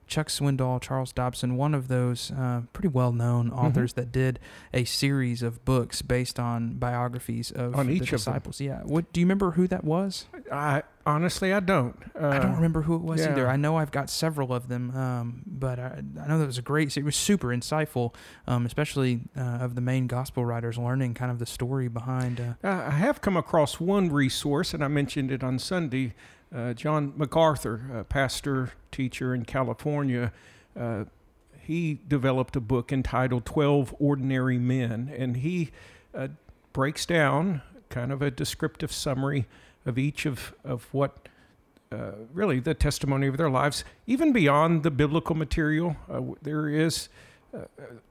Chuck 0.07 0.29
Swindoll, 0.29 0.81
Charles 0.81 1.13
Dobson, 1.13 1.57
one 1.57 1.75
of 1.75 1.89
those 1.89 2.31
uh, 2.33 2.63
pretty 2.73 2.89
well-known 2.89 3.51
Mm-hmm. 3.51 3.59
authors 3.59 3.93
that 3.95 4.13
did 4.13 4.39
a 4.73 4.85
series 4.85 5.43
of 5.43 5.65
books 5.65 6.03
based 6.03 6.39
on 6.39 6.75
biographies 6.75 7.51
of 7.51 7.75
On 7.75 7.87
the 7.87 7.93
each 7.95 8.03
of 8.03 8.09
them. 8.09 8.17
disciples. 8.19 8.61
Yeah. 8.61 8.81
What 8.85 9.13
do 9.13 9.21
you 9.21 9.27
remember 9.27 9.53
who 9.53 9.67
that 9.69 9.83
was? 9.85 10.27
I 10.53 10.83
honestly, 11.07 11.53
I 11.53 11.61
don't. 11.61 11.97
Uh, 12.19 12.29
I 12.29 12.39
don't 12.39 12.55
remember 12.55 12.83
who 12.83 12.95
it 12.97 13.03
was 13.03 13.27
either. 13.27 13.49
I 13.49 13.57
know 13.57 13.77
I've 13.77 13.91
got 13.91 14.09
several 14.11 14.53
of 14.53 14.69
them, 14.69 14.95
um, 14.97 15.43
but 15.47 15.79
I, 15.79 16.03
I 16.23 16.27
know 16.29 16.39
that 16.39 16.47
was 16.47 16.59
a 16.59 16.63
great. 16.63 16.97
It 16.97 17.05
was 17.05 17.17
super 17.17 17.49
insightful, 17.49 18.15
um, 18.47 18.67
especially 18.67 19.23
uh, 19.37 19.41
of 19.41 19.75
the 19.75 19.81
main 19.81 20.07
gospel 20.07 20.45
writers 20.45 20.77
learning 20.79 21.15
kind 21.15 21.31
of 21.31 21.39
the 21.39 21.47
story 21.47 21.89
behind. 21.89 22.41
Uh, 22.41 22.67
Uh, 22.67 22.85
I 22.89 22.91
have 22.93 23.21
come 23.21 23.37
across 23.37 23.81
one 23.81 24.11
resource, 24.11 24.75
and 24.75 24.85
I 24.85 24.89
mentioned 24.89 25.31
it 25.33 25.43
on 25.43 25.59
Sunday. 25.59 26.15
Uh, 26.55 26.73
John 26.73 27.13
MacArthur, 27.17 27.83
a 27.93 28.05
pastor 28.05 28.73
teacher 28.93 29.35
in 29.35 29.45
California, 29.45 30.33
uh, 30.79 31.05
he 31.61 31.99
developed 32.07 32.57
a 32.57 32.61
book 32.61 32.93
entitled 32.93 33.45
12 33.45 33.95
Ordinary 33.99 34.59
Men, 34.59 35.13
and 35.17 35.39
he 35.39 35.71
uh, 36.15 36.29
breaks 36.73 37.07
down 37.07 37.63
kind 37.89 38.13
of 38.13 38.23
a 38.23 38.31
descriptive 38.31 38.93
summary 38.93 39.47
of 39.87 39.99
each 39.99 40.27
of, 40.27 40.55
of 40.65 40.89
what 40.93 41.29
uh, 41.93 42.13
really 42.33 42.61
the 42.61 42.75
testimony 42.75 43.27
of 43.27 43.37
their 43.37 43.51
lives, 43.51 43.85
even 44.07 44.33
beyond 44.33 44.83
the 44.83 44.91
biblical 44.91 45.35
material. 45.35 45.97
Uh, 46.11 46.21
there 46.43 46.69
is 46.69 47.09
uh, 47.57 47.61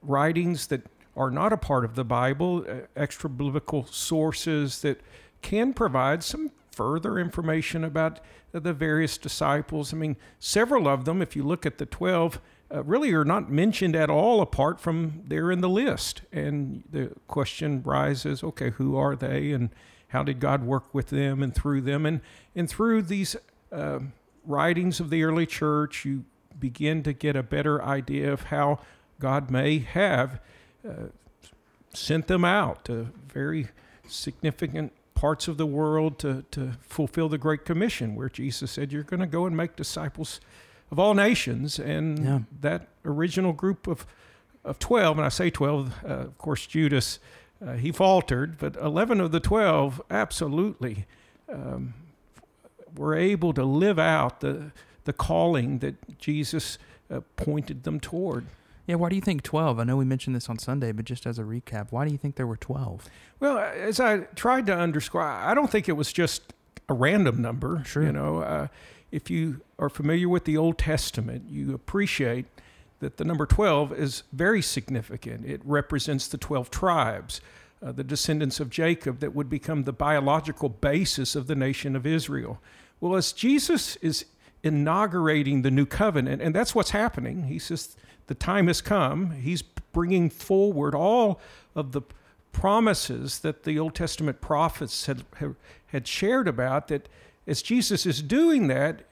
writings 0.02 0.66
that 0.68 0.82
are 1.16 1.30
not 1.30 1.52
a 1.52 1.56
part 1.56 1.84
of 1.84 1.94
the 1.94 2.04
Bible, 2.04 2.64
extra 2.96 3.30
biblical 3.30 3.86
sources 3.86 4.80
that 4.82 5.00
can 5.42 5.72
provide 5.72 6.24
some 6.24 6.50
further 6.74 7.18
information 7.18 7.84
about 7.84 8.20
the 8.52 8.72
various 8.72 9.18
disciples. 9.18 9.92
I 9.92 9.96
mean, 9.96 10.16
several 10.38 10.88
of 10.88 11.04
them, 11.04 11.22
if 11.22 11.34
you 11.36 11.42
look 11.42 11.64
at 11.64 11.78
the 11.78 11.86
12, 11.86 12.40
uh, 12.72 12.82
really 12.84 13.12
are 13.12 13.24
not 13.24 13.50
mentioned 13.50 13.94
at 13.94 14.10
all 14.10 14.40
apart 14.40 14.80
from 14.80 15.22
they're 15.26 15.50
in 15.50 15.60
the 15.60 15.68
list. 15.68 16.22
And 16.32 16.82
the 16.90 17.12
question 17.28 17.82
rises 17.82 18.42
okay, 18.42 18.70
who 18.70 18.96
are 18.96 19.14
they 19.14 19.52
and 19.52 19.70
how 20.08 20.22
did 20.22 20.40
God 20.40 20.64
work 20.64 20.94
with 20.94 21.08
them 21.08 21.42
and 21.42 21.54
through 21.54 21.82
them? 21.82 22.06
And, 22.06 22.20
and 22.54 22.68
through 22.68 23.02
these 23.02 23.36
uh, 23.72 24.00
writings 24.46 25.00
of 25.00 25.10
the 25.10 25.24
early 25.24 25.46
church, 25.46 26.04
you 26.04 26.24
begin 26.58 27.02
to 27.02 27.12
get 27.12 27.36
a 27.36 27.42
better 27.42 27.82
idea 27.82 28.32
of 28.32 28.44
how 28.44 28.78
God 29.18 29.50
may 29.50 29.78
have 29.78 30.40
uh, 30.88 31.08
sent 31.92 32.26
them 32.26 32.44
out 32.44 32.84
to 32.86 33.08
very 33.28 33.68
significant 34.06 34.92
parts 35.14 35.48
of 35.48 35.56
the 35.56 35.66
world 35.66 36.18
to, 36.20 36.44
to 36.50 36.72
fulfill 36.82 37.28
the 37.28 37.38
Great 37.38 37.64
Commission, 37.64 38.14
where 38.14 38.28
Jesus 38.28 38.70
said, 38.72 38.92
You're 38.92 39.02
going 39.04 39.20
to 39.20 39.26
go 39.26 39.46
and 39.46 39.56
make 39.56 39.76
disciples 39.76 40.40
of 40.90 40.98
all 40.98 41.14
nations. 41.14 41.78
And 41.78 42.18
Yeah. 42.24 42.38
that 42.60 42.88
original 43.04 43.52
group 43.52 43.86
of, 43.86 44.06
of 44.64 44.78
12, 44.78 45.18
and 45.18 45.26
I 45.26 45.28
say 45.30 45.50
12, 45.50 45.92
uh, 46.04 46.08
of 46.08 46.38
course, 46.38 46.66
Judas, 46.66 47.18
uh, 47.64 47.74
he 47.74 47.92
faltered, 47.92 48.58
but 48.58 48.76
11 48.76 49.20
of 49.20 49.30
the 49.32 49.40
12 49.40 50.02
absolutely 50.10 51.06
um, 51.48 51.94
were 52.96 53.14
able 53.14 53.52
to 53.54 53.64
live 53.64 53.98
out 53.98 54.40
the, 54.40 54.72
the 55.04 55.12
calling 55.12 55.78
that 55.78 56.18
Jesus 56.18 56.78
uh, 57.10 57.20
pointed 57.36 57.84
them 57.84 58.00
toward. 58.00 58.46
Yeah. 58.86 58.96
Why 58.96 59.08
do 59.08 59.16
you 59.16 59.22
think 59.22 59.42
twelve? 59.42 59.78
I 59.78 59.84
know 59.84 59.96
we 59.96 60.04
mentioned 60.04 60.36
this 60.36 60.48
on 60.48 60.58
Sunday, 60.58 60.92
but 60.92 61.04
just 61.04 61.26
as 61.26 61.38
a 61.38 61.42
recap, 61.42 61.88
why 61.90 62.04
do 62.04 62.12
you 62.12 62.18
think 62.18 62.36
there 62.36 62.46
were 62.46 62.56
twelve? 62.56 63.08
Well, 63.40 63.58
as 63.58 64.00
I 64.00 64.18
tried 64.36 64.66
to 64.66 64.76
underscore, 64.76 65.22
I 65.22 65.54
don't 65.54 65.70
think 65.70 65.88
it 65.88 65.92
was 65.92 66.12
just 66.12 66.52
a 66.88 66.94
random 66.94 67.40
number. 67.40 67.82
Sure. 67.84 68.02
You 68.02 68.12
know, 68.12 68.38
uh, 68.38 68.68
if 69.10 69.30
you 69.30 69.60
are 69.78 69.88
familiar 69.88 70.28
with 70.28 70.44
the 70.44 70.56
Old 70.56 70.78
Testament, 70.78 71.44
you 71.48 71.74
appreciate 71.74 72.46
that 73.00 73.16
the 73.16 73.24
number 73.24 73.46
12 73.46 73.92
is 73.92 74.22
very 74.32 74.62
significant. 74.62 75.44
It 75.44 75.60
represents 75.64 76.26
the 76.26 76.38
12 76.38 76.70
tribes, 76.70 77.40
uh, 77.82 77.92
the 77.92 78.04
descendants 78.04 78.60
of 78.60 78.70
Jacob 78.70 79.20
that 79.20 79.34
would 79.34 79.50
become 79.50 79.84
the 79.84 79.92
biological 79.92 80.68
basis 80.68 81.36
of 81.36 81.46
the 81.46 81.54
nation 81.54 81.94
of 81.96 82.06
Israel. 82.06 82.60
Well, 83.00 83.14
as 83.14 83.32
Jesus 83.32 83.96
is 83.96 84.24
inaugurating 84.62 85.62
the 85.62 85.70
new 85.70 85.84
covenant, 85.84 86.40
and 86.40 86.54
that's 86.54 86.74
what's 86.74 86.90
happening, 86.90 87.44
he 87.44 87.58
says, 87.58 87.96
the 88.26 88.34
time 88.34 88.66
has 88.66 88.80
come. 88.80 89.32
He's 89.32 89.62
bringing 89.62 90.30
forward 90.30 90.94
all 90.94 91.40
of 91.74 91.92
the 91.92 92.02
promises 92.52 93.40
that 93.40 93.64
the 93.64 93.78
Old 93.78 93.94
Testament 93.94 94.40
prophets 94.40 95.06
had, 95.06 95.24
had 95.86 96.06
shared 96.06 96.48
about. 96.48 96.88
That 96.88 97.08
as 97.46 97.62
Jesus 97.62 98.06
is 98.06 98.22
doing 98.22 98.68
that, 98.68 99.02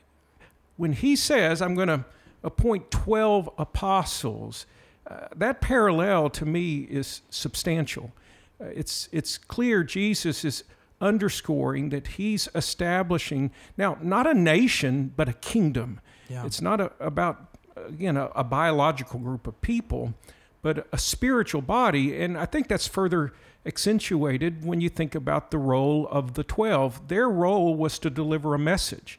when 0.76 0.92
he 0.92 1.16
says, 1.16 1.60
I'm 1.60 1.74
going 1.74 1.88
to 1.88 2.04
appoint 2.42 2.90
12 2.90 3.50
apostles, 3.58 4.66
uh, 5.06 5.28
that 5.36 5.60
parallel 5.60 6.30
to 6.30 6.46
me 6.46 6.80
is 6.82 7.22
substantial. 7.30 8.12
Uh, 8.60 8.66
it's, 8.66 9.08
it's 9.12 9.36
clear 9.36 9.84
Jesus 9.84 10.44
is 10.44 10.64
underscoring 11.00 11.90
that 11.90 12.06
he's 12.06 12.48
establishing 12.54 13.50
now 13.76 13.98
not 14.00 14.24
a 14.24 14.32
nation 14.32 15.12
but 15.16 15.28
a 15.28 15.32
kingdom. 15.32 16.00
Yeah. 16.28 16.46
It's 16.46 16.60
not 16.60 16.80
a, 16.80 16.92
about 17.00 17.51
again 17.86 18.16
a, 18.16 18.26
a 18.34 18.44
biological 18.44 19.18
group 19.20 19.46
of 19.46 19.60
people, 19.60 20.14
but 20.62 20.86
a 20.92 20.98
spiritual 20.98 21.62
body, 21.62 22.20
and 22.22 22.38
I 22.38 22.46
think 22.46 22.68
that's 22.68 22.86
further 22.86 23.32
accentuated 23.64 24.64
when 24.64 24.80
you 24.80 24.88
think 24.88 25.14
about 25.14 25.50
the 25.50 25.58
role 25.58 26.08
of 26.08 26.34
the 26.34 26.44
twelve. 26.44 27.08
Their 27.08 27.28
role 27.28 27.74
was 27.74 27.98
to 28.00 28.10
deliver 28.10 28.54
a 28.54 28.58
message. 28.58 29.18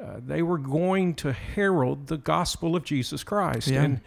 Uh, 0.00 0.20
they 0.26 0.42
were 0.42 0.58
going 0.58 1.14
to 1.14 1.32
herald 1.32 2.08
the 2.08 2.16
gospel 2.16 2.74
of 2.76 2.84
Jesus 2.84 3.22
Christ, 3.24 3.68
Yeah. 3.68 3.82
and 3.82 4.00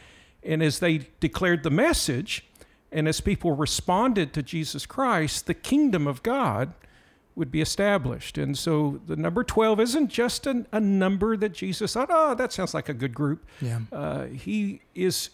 and 0.44 0.62
as 0.64 0.80
they 0.80 1.08
declared 1.20 1.64
the 1.64 1.70
message, 1.70 2.46
and 2.92 3.08
as 3.08 3.20
people 3.22 3.52
responded 3.54 4.34
to 4.34 4.44
Jesus 4.44 4.86
Christ, 4.86 5.46
the 5.46 5.54
kingdom 5.54 6.08
of 6.08 6.24
God 6.24 6.74
would 7.38 7.52
be 7.52 7.62
established. 7.62 8.38
And 8.38 8.58
so 8.58 9.00
the 9.06 9.16
number 9.16 9.44
12 9.44 9.80
isn't 9.80 10.08
just 10.10 10.48
an, 10.48 10.68
a 10.72 10.80
number 10.80 11.38
that 11.38 11.54
Jesus 11.54 11.94
thought, 11.94 12.10
oh, 12.12 12.34
that 12.34 12.52
sounds 12.52 12.74
like 12.74 12.90
a 12.90 12.94
good 12.94 13.14
group. 13.14 13.46
Yeah. 13.62 13.82
Uh, 13.92 14.26
he 14.26 14.82
is 14.96 15.30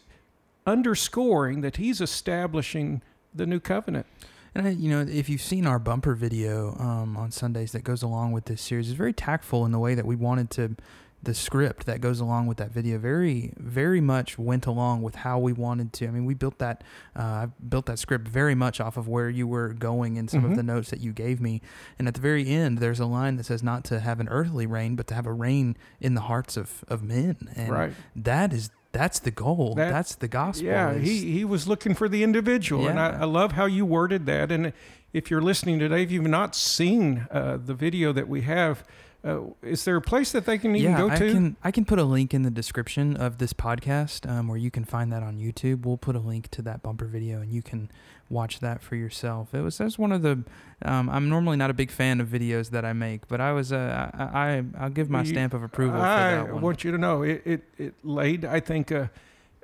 underscoring 0.68 1.62
that 1.62 1.78
he's 1.78 2.02
establishing 2.02 3.02
the 3.34 3.46
new 3.46 3.60
covenant. 3.60 4.06
And 4.54 4.68
I, 4.68 4.72
you 4.72 4.90
know, 4.90 5.02
if 5.02 5.30
you've 5.30 5.42
seen 5.42 5.66
our 5.66 5.80
bumper 5.80 6.14
video 6.14 6.76
um, 6.78 7.18
on 7.18 7.32
Sundays 7.32 7.72
that 7.72 7.84
goes 7.84 8.04
along 8.04 8.34
with 8.34 8.46
this 8.46 8.62
series, 8.62 8.90
it's 8.90 8.98
very 8.98 9.14
tactful 9.14 9.66
in 9.66 9.72
the 9.72 9.80
way 9.80 9.96
that 9.96 10.06
we 10.06 10.16
wanted 10.16 10.52
to. 10.52 10.76
The 11.24 11.34
script 11.34 11.86
that 11.86 12.02
goes 12.02 12.20
along 12.20 12.48
with 12.48 12.58
that 12.58 12.72
video 12.72 12.98
very, 12.98 13.54
very 13.58 14.02
much 14.02 14.38
went 14.38 14.66
along 14.66 15.04
with 15.04 15.16
how 15.16 15.40
we 15.40 15.54
wanted 15.54 15.94
to. 15.94 16.08
I 16.08 16.12
mean, 16.12 16.26
we 16.26 16.34
built 16.34 16.60
that, 16.60 16.84
uh, 17.16 17.48
built 17.70 17.86
that 17.86 17.98
script 17.98 18.28
very 18.28 18.56
much 18.56 18.82
off 18.82 18.98
of 18.98 19.08
where 19.08 19.30
you 19.30 19.48
were 19.48 19.70
going 19.74 20.18
and 20.18 20.30
some 20.30 20.42
Mhm. 20.44 20.52
of 20.52 20.58
the 20.58 20.64
notes 20.64 20.90
that 20.90 21.00
you 21.00 21.14
gave 21.14 21.40
me. 21.40 21.62
And 21.98 22.10
at 22.10 22.14
the 22.16 22.20
very 22.20 22.46
end, 22.50 22.80
there's 22.80 23.00
a 23.00 23.06
line 23.06 23.38
that 23.38 23.46
says 23.46 23.64
not 23.64 23.86
to 23.86 24.02
have 24.02 24.20
an 24.20 24.28
earthly 24.28 24.66
reign, 24.66 24.98
but 24.98 25.08
to 25.08 25.16
have 25.16 25.26
a 25.26 25.32
reign 25.32 25.78
in 26.02 26.14
the 26.14 26.22
hearts 26.22 26.58
of, 26.58 26.84
of 26.90 27.02
men. 27.04 27.38
And 27.56 27.70
right. 27.72 27.94
that 28.18 28.52
is 28.52 28.70
that's 28.92 29.18
the 29.20 29.32
goal. 29.32 29.74
That- 29.76 29.92
that's 29.92 30.14
the 30.16 30.28
gospel. 30.28 30.68
Yeah, 30.68 30.92
is- 30.92 31.08
he, 31.08 31.32
he 31.32 31.46
was 31.46 31.68
looking 31.68 31.96
for 31.96 32.08
the 32.10 32.22
individual. 32.22 32.88
And 32.88 33.00
I, 33.00 33.22
I 33.22 33.24
love 33.24 33.54
how 33.54 33.66
you 33.66 33.86
worded 33.88 34.26
that. 34.28 34.52
And 34.52 34.72
if 35.14 35.32
you're 35.32 35.42
listening 35.42 35.80
today, 35.80 36.04
if 36.04 36.12
you've 36.12 36.28
not 36.28 36.54
seen 36.54 37.26
uh, 37.32 37.58
the 37.58 37.74
video 37.74 38.12
that 38.14 38.28
we 38.28 38.42
have, 38.42 38.84
uh, 39.26 39.40
is 39.62 39.86
there 39.86 39.96
a 39.96 40.02
place 40.02 40.32
that 40.34 40.46
they 40.46 40.58
can 40.58 40.76
even 40.76 40.92
yeah, 40.92 40.98
go 40.98 41.10
I 41.10 41.16
to? 41.16 41.32
can 41.32 41.56
I 41.64 41.72
can 41.72 41.86
put 41.86 41.98
a 42.00 42.04
link 42.04 42.34
in 42.34 42.44
the 42.44 42.52
description 42.52 43.16
of 43.16 43.38
this 43.38 43.54
podcast 43.54 44.30
um, 44.30 44.48
where 44.50 44.58
you 44.58 44.70
can 44.70 44.84
find 44.84 45.12
that 45.14 45.24
on 45.24 45.38
YouTube. 45.40 45.86
We'll 45.86 45.98
put 45.98 46.16
a 46.16 46.20
link 46.20 46.50
to 46.52 46.62
that 46.64 46.84
bumper 46.84 47.06
video 47.06 47.40
and 47.42 47.52
you 47.52 47.62
can 47.62 47.90
watch 48.30 48.60
that 48.60 48.82
for 48.82 48.96
yourself. 48.96 49.54
It 49.54 49.62
was 49.62 49.78
that's 49.78 49.98
one 49.98 50.12
of 50.12 50.24
the 50.24 50.44
um, 50.84 51.10
I'm 51.10 51.30
normally 51.30 51.56
not 51.56 51.70
a 51.70 51.74
big 51.74 51.90
fan 51.92 52.20
of 52.20 52.28
videos 52.28 52.72
that 52.72 52.84
I 52.84 52.92
make, 52.94 53.28
but 53.30 53.40
I 53.40 53.54
was 53.54 53.72
uh, 53.72 54.12
I, 54.14 54.24
I 54.58 54.64
I'll 54.78 54.90
give 54.90 55.10
my 55.10 55.22
You- 55.22 55.28
stamp 55.28 55.54
of 55.54 55.64
approval 55.64 56.00
for 56.00 56.06
I 56.06 56.32
that 56.36 56.54
one. 56.54 56.62
want 56.62 56.84
you 56.84 56.92
to 56.92 56.98
know 56.98 57.22
it, 57.22 57.42
it, 57.46 57.64
it 57.78 57.94
laid, 58.04 58.44
I 58.44 58.60
think, 58.60 58.92
uh, 58.92 59.08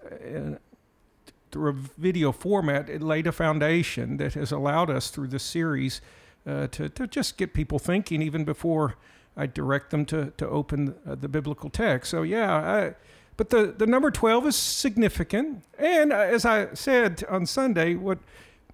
uh, 0.06 0.56
through 1.52 1.70
a 1.70 1.74
video 1.74 2.32
format, 2.32 2.90
it 2.90 3.02
laid 3.02 3.26
a 3.28 3.32
foundation 3.32 4.18
that 4.18 4.36
has 4.36 4.52
allowed 4.52 4.90
us 4.90 5.10
through 5.10 5.28
this 5.28 5.44
series 5.44 6.00
uh, 6.48 6.68
to, 6.68 6.88
to 6.90 7.08
just 7.08 7.38
get 7.38 7.54
people 7.54 7.80
thinking 7.80 8.22
even 8.22 8.46
before 8.46 8.96
I 9.40 9.46
direct 9.46 9.92
them 9.92 10.06
to, 10.08 10.32
to 10.38 10.48
open 10.48 10.96
uh, 11.08 11.16
the 11.16 11.30
biblical 11.30 11.70
text. 11.70 12.12
So, 12.12 12.24
yeah, 12.24 12.56
I, 12.56 12.96
but 13.38 13.50
the, 13.50 13.68
the 13.68 13.88
number 13.88 14.12
12 14.12 14.48
is 14.48 14.56
significant. 14.58 15.64
And 15.78 16.12
uh, 16.12 16.18
as 16.18 16.46
I 16.46 16.74
said 16.74 17.24
on 17.30 17.46
Sunday, 17.46 17.96
what 17.96 18.20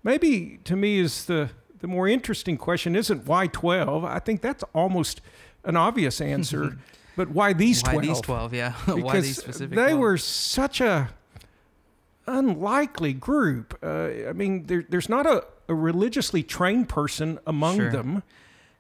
maybe 0.04 0.60
to 0.64 0.76
me 0.76 0.98
is 0.98 1.26
the, 1.26 1.52
the 1.80 1.88
more 1.88 2.08
interesting 2.08 2.58
question 2.58 2.96
isn't 2.96 3.28
why 3.28 3.46
12. 3.48 4.04
I 4.04 4.18
think 4.18 4.42
that's 4.42 4.64
almost 4.74 5.22
an 5.64 5.78
obvious 5.78 6.20
answer. 6.20 6.80
but 7.16 7.30
why 7.30 7.54
these 7.54 7.84
12? 7.84 7.96
Why 7.96 8.02
12? 8.02 8.16
these 8.16 8.22
twelve? 8.22 8.54
Yeah, 8.54 8.72
why 8.86 8.96
because 8.96 9.24
these 9.24 9.38
specific? 9.38 9.76
they 9.76 9.92
12? 9.92 10.00
were 10.00 10.18
such 10.18 10.82
a 10.82 11.10
unlikely 12.28 13.14
group. 13.14 13.78
Uh, 13.84 14.10
I 14.28 14.34
mean, 14.34 14.66
there, 14.66 14.84
there's 14.90 15.10
not 15.10 15.28
a, 15.28 15.44
a 15.68 15.76
religiously 15.76 16.44
trained 16.44 16.90
person 16.90 17.40
among 17.46 17.78
Sure. 17.78 17.92
them. 17.92 18.24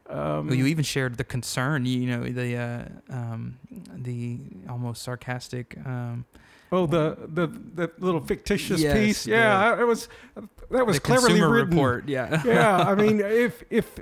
Um, 0.09 0.47
Well, 0.47 0.55
you 0.55 0.65
even 0.67 0.83
shared 0.83 1.17
the 1.17 1.23
concern, 1.23 1.85
you 1.85 2.07
know, 2.07 2.23
the 2.23 2.55
uh, 2.57 2.85
um, 3.09 3.57
the 3.95 4.39
almost 4.69 5.01
sarcastic. 5.01 5.75
Um, 5.85 6.25
oh, 6.71 6.85
the, 6.85 7.17
the 7.27 7.47
the 7.47 7.91
little 7.99 8.21
fictitious 8.21 8.81
Yes, 8.81 8.93
piece. 8.97 9.23
the- 9.23 9.31
Yeah, 9.31 9.79
it 9.79 9.85
was 9.87 10.07
that 10.69 10.85
was 10.85 10.97
the 10.97 11.01
cleverly 11.01 11.41
written. 11.41 11.69
report. 11.71 12.07
Yeah, 12.07 12.41
yeah, 12.45 12.77
I 12.77 12.93
mean, 13.01 13.19
if 13.19 13.63
if 13.69 13.99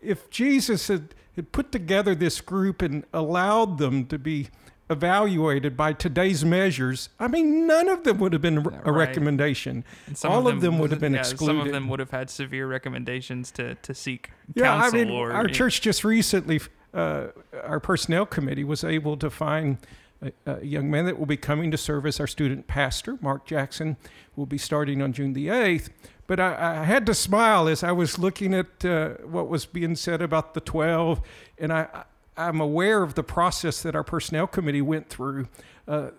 if 0.00 0.30
Jesus 0.30 0.88
had, 0.88 1.14
had 1.36 1.52
put 1.52 1.70
together 1.70 2.14
this 2.14 2.40
group 2.40 2.80
and 2.82 3.04
allowed 3.12 3.78
them 3.78 4.06
to 4.06 4.18
be 4.18 4.48
evaluated 4.90 5.76
by 5.76 5.92
today's 5.92 6.44
measures, 6.44 7.08
I 7.18 7.28
mean, 7.28 7.66
none 7.66 7.88
of 7.88 8.04
them 8.04 8.18
would 8.18 8.32
have 8.32 8.42
been 8.42 8.58
a 8.58 8.60
Right. 8.60 8.86
recommendation. 8.86 9.84
And 10.06 10.16
some 10.18 10.30
All 10.30 10.48
of 10.48 10.60
them 10.60 10.78
would 10.78 10.90
have 10.90 11.00
been 11.00 11.14
yeah, 11.14 11.22
Some 11.22 11.60
of 11.60 11.72
them 11.72 11.88
would 11.88 12.00
have 12.00 12.10
had 12.10 12.30
severe 12.30 12.66
recommendations 12.66 13.50
to, 13.52 13.74
to 13.76 13.94
seek 13.94 14.30
Yeah, 14.54 14.64
counsel. 14.80 15.00
I 15.00 15.04
mean, 15.04 15.12
or, 15.12 15.32
our 15.32 15.46
church 15.46 15.80
just 15.80 16.04
recently, 16.04 16.60
uh, 16.92 17.28
our 17.64 17.80
personnel 17.80 18.26
committee 18.26 18.64
was 18.64 18.84
able 18.84 19.16
to 19.16 19.30
find 19.30 19.78
a, 20.20 20.32
a 20.46 20.64
young 20.64 20.90
man 20.90 21.06
that 21.06 21.18
will 21.18 21.26
be 21.26 21.36
coming 21.36 21.70
to 21.70 21.76
serve 21.78 22.06
as 22.06 22.20
our 22.20 22.26
student 22.26 22.66
pastor. 22.66 23.18
Mark 23.20 23.46
Jackson 23.46 23.96
will 24.36 24.46
be 24.46 24.58
starting 24.58 25.00
on 25.02 25.12
June 25.12 25.32
the 25.32 25.48
8th. 25.48 25.88
But 26.28 26.38
I, 26.38 26.80
I 26.80 26.84
had 26.84 27.04
to 27.06 27.14
smile 27.14 27.66
as 27.68 27.82
I 27.82 27.92
was 27.92 28.18
looking 28.18 28.54
at 28.54 28.84
uh, 28.84 29.10
what 29.24 29.48
was 29.48 29.66
being 29.66 29.96
said 29.96 30.22
about 30.22 30.54
the 30.54 30.60
12, 30.60 31.20
and 31.58 31.72
I, 31.72 32.04
I'm 32.36 32.60
aware 32.60 33.02
of 33.02 33.14
the 33.14 33.22
process 33.22 33.82
that 33.82 33.94
our 33.94 34.04
personnel 34.04 34.46
committee 34.46 34.82
went 34.82 35.08
through. 35.08 35.48
Uh, 35.86 36.10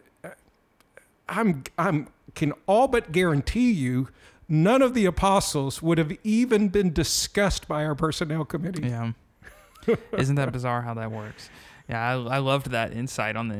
I'm, 1.27 1.63
I'm 1.77 2.07
can 2.35 2.53
all 2.67 2.87
but 2.87 3.11
guarantee 3.11 3.71
you 3.71 4.09
none 4.47 4.81
of 4.81 4.93
the 4.93 5.05
apostles 5.05 5.81
would 5.81 5.97
have 5.97 6.11
even 6.23 6.69
been 6.69 6.91
discussed 6.91 7.67
by 7.67 7.85
our 7.85 7.95
personnel 7.95 8.45
committee. 8.45 8.87
Yeah. 8.87 9.13
Isn't 10.17 10.35
that 10.35 10.51
bizarre 10.51 10.81
how 10.81 10.93
that 10.93 11.11
works? 11.11 11.49
Yeah, 11.89 12.01
I, 12.01 12.35
I 12.35 12.37
loved 12.37 12.71
that 12.71 12.93
insight 12.93 13.35
on 13.35 13.49
the 13.49 13.55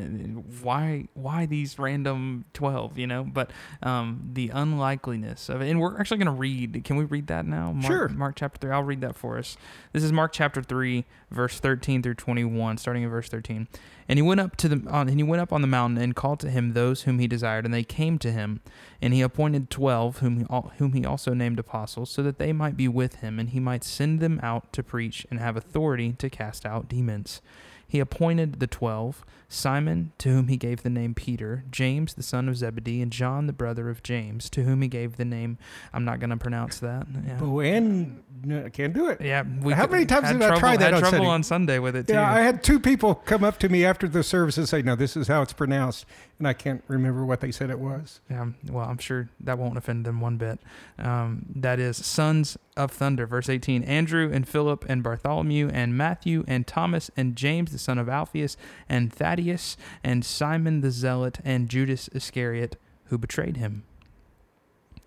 why 0.63 1.09
why 1.13 1.45
these 1.45 1.77
random 1.77 2.45
twelve, 2.53 2.97
you 2.97 3.05
know. 3.05 3.25
But 3.25 3.51
um, 3.81 4.29
the 4.31 4.49
unlikeliness 4.49 5.49
of 5.49 5.61
it, 5.61 5.69
and 5.69 5.81
we're 5.81 5.99
actually 5.99 6.19
going 6.19 6.27
to 6.27 6.39
read. 6.39 6.83
Can 6.85 6.95
we 6.95 7.03
read 7.03 7.27
that 7.27 7.45
now? 7.45 7.73
Mark, 7.73 7.85
Sure. 7.85 8.07
Mark 8.07 8.35
chapter 8.37 8.59
three. 8.59 8.71
I'll 8.71 8.83
read 8.83 9.01
that 9.01 9.17
for 9.17 9.37
us. 9.37 9.57
This 9.91 10.03
is 10.03 10.13
Mark 10.13 10.31
chapter 10.31 10.63
three, 10.63 11.03
verse 11.31 11.59
thirteen 11.59 12.01
through 12.01 12.13
twenty-one, 12.13 12.77
starting 12.77 13.03
in 13.03 13.09
verse 13.09 13.27
thirteen. 13.27 13.67
And 14.07 14.17
he 14.17 14.23
went 14.23 14.39
up 14.39 14.55
to 14.57 14.69
the 14.69 14.89
on, 14.89 15.09
and 15.09 15.19
he 15.19 15.23
went 15.23 15.41
up 15.41 15.51
on 15.51 15.61
the 15.61 15.67
mountain 15.67 15.97
and 16.01 16.15
called 16.15 16.39
to 16.41 16.49
him 16.49 16.73
those 16.73 17.01
whom 17.03 17.19
he 17.19 17.27
desired, 17.27 17.65
and 17.65 17.73
they 17.73 17.83
came 17.83 18.17
to 18.19 18.31
him. 18.31 18.61
And 19.01 19.13
he 19.13 19.21
appointed 19.21 19.69
twelve, 19.69 20.19
whom 20.19 20.39
he, 20.39 20.45
whom 20.77 20.93
he 20.93 21.05
also 21.05 21.33
named 21.33 21.59
apostles, 21.59 22.09
so 22.09 22.23
that 22.23 22.37
they 22.37 22.53
might 22.53 22.77
be 22.77 22.87
with 22.87 23.15
him, 23.15 23.37
and 23.37 23.49
he 23.49 23.59
might 23.59 23.83
send 23.83 24.21
them 24.21 24.39
out 24.41 24.71
to 24.71 24.81
preach 24.81 25.27
and 25.29 25.41
have 25.41 25.57
authority 25.57 26.13
to 26.19 26.29
cast 26.29 26.65
out 26.65 26.87
demons. 26.87 27.41
He 27.87 27.99
appointed 27.99 28.59
the 28.59 28.67
twelve 28.67 29.23
Simon, 29.53 30.11
to 30.17 30.29
whom 30.29 30.47
he 30.47 30.57
gave 30.57 30.81
the 30.81 30.89
name 30.89 31.13
Peter, 31.13 31.63
James, 31.69 32.15
the 32.15 32.23
son 32.23 32.49
of 32.49 32.57
Zebedee, 32.57 33.01
and 33.01 33.11
John, 33.11 33.45
the 33.45 33.53
brother 33.53 33.89
of 33.89 34.01
James, 34.01 34.49
to 34.49 34.63
whom 34.63 34.81
he 34.81 34.87
gave 34.87 35.17
the 35.17 35.25
name, 35.25 35.59
I'm 35.93 36.03
not 36.03 36.19
going 36.19 36.31
to 36.31 36.37
pronounce 36.37 36.79
that. 36.79 37.05
Yeah. 37.25 37.35
Boen, 37.37 38.23
no, 38.43 38.65
I 38.65 38.69
can't 38.69 38.93
do 38.93 39.09
it. 39.09 39.21
Yeah, 39.21 39.43
we 39.61 39.73
How 39.73 39.85
many 39.85 40.05
times 40.05 40.29
did 40.31 40.41
I 40.41 40.57
try 40.57 40.75
that 40.75 40.85
Had 40.85 40.93
on 40.95 40.99
trouble 41.01 41.17
Sunday? 41.17 41.29
on 41.29 41.43
Sunday 41.43 41.79
with 41.79 41.95
it 41.95 42.07
too. 42.07 42.13
Yeah, 42.13 42.31
I 42.33 42.39
had 42.39 42.63
two 42.63 42.79
people 42.79 43.13
come 43.15 43.43
up 43.43 43.59
to 43.59 43.69
me 43.69 43.85
after 43.85 44.07
the 44.07 44.23
service 44.23 44.57
and 44.57 44.67
say, 44.67 44.81
"No, 44.81 44.95
this 44.95 45.15
is 45.15 45.27
how 45.27 45.43
it's 45.43 45.53
pronounced," 45.53 46.05
and 46.39 46.47
I 46.47 46.53
can't 46.53 46.83
remember 46.87 47.23
what 47.23 47.39
they 47.41 47.51
said 47.51 47.69
it 47.69 47.79
was. 47.79 48.21
Yeah, 48.29 48.47
well, 48.69 48.89
I'm 48.89 48.97
sure 48.97 49.29
that 49.39 49.59
won't 49.59 49.77
offend 49.77 50.05
them 50.05 50.19
one 50.19 50.37
bit. 50.37 50.59
Um, 50.97 51.45
that 51.55 51.79
is 51.79 51.97
sons 51.97 52.57
of 52.75 52.91
thunder, 52.91 53.27
verse 53.27 53.49
18. 53.49 53.83
Andrew 53.83 54.31
and 54.33 54.47
Philip 54.47 54.83
and 54.89 55.03
Bartholomew 55.03 55.69
and 55.71 55.95
Matthew 55.95 56.43
and 56.47 56.65
Thomas 56.65 57.11
and 57.15 57.35
James 57.35 57.72
the 57.73 57.79
son 57.79 57.97
of 57.97 58.07
Alphaeus 58.07 58.55
and 58.87 59.11
Thaddeus 59.11 59.75
and 60.03 60.23
Simon 60.23 60.79
the 60.81 60.91
zealot 60.91 61.39
and 61.43 61.67
Judas 61.69 62.07
Iscariot 62.13 62.77
who 63.05 63.17
betrayed 63.17 63.57
him. 63.57 63.83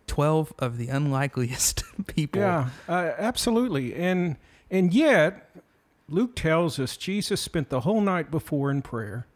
Twelve 0.07 0.53
of 0.59 0.79
the 0.79 0.89
unlikeliest 0.89 1.83
people. 2.07 2.41
Yeah, 2.41 2.69
uh, 2.89 3.13
absolutely. 3.19 3.95
And 3.95 4.37
and 4.71 4.95
yet, 4.95 5.51
Luke 6.09 6.37
tells 6.37 6.79
us 6.79 6.97
Jesus 6.97 7.41
spent 7.41 7.71
the 7.71 7.81
whole 7.81 8.01
night 8.01 8.31
before 8.31 8.71
in 8.71 8.83
prayer. 8.83 9.27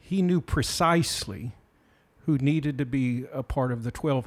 He 0.00 0.22
knew 0.22 0.40
precisely 0.40 1.52
who 2.26 2.38
needed 2.38 2.78
to 2.78 2.84
be 2.86 3.24
a 3.32 3.42
part 3.44 3.70
of 3.70 3.84
the 3.84 3.92
twelve, 3.92 4.26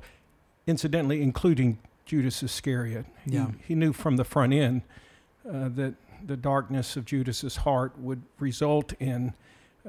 incidentally, 0.66 1.22
including 1.22 1.80
Judas 2.06 2.42
Iscariot. 2.42 3.06
He, 3.26 3.32
Yeah. 3.34 3.48
he 3.68 3.76
knew 3.76 3.92
from 3.92 4.16
the 4.16 4.24
front 4.26 4.54
end 4.54 4.82
uh, 5.46 5.68
that 5.70 5.96
the 6.26 6.38
darkness 6.38 6.96
of 6.96 7.06
Judas's 7.06 7.58
heart 7.58 7.98
would 8.00 8.22
result 8.40 8.94
in 9.00 9.34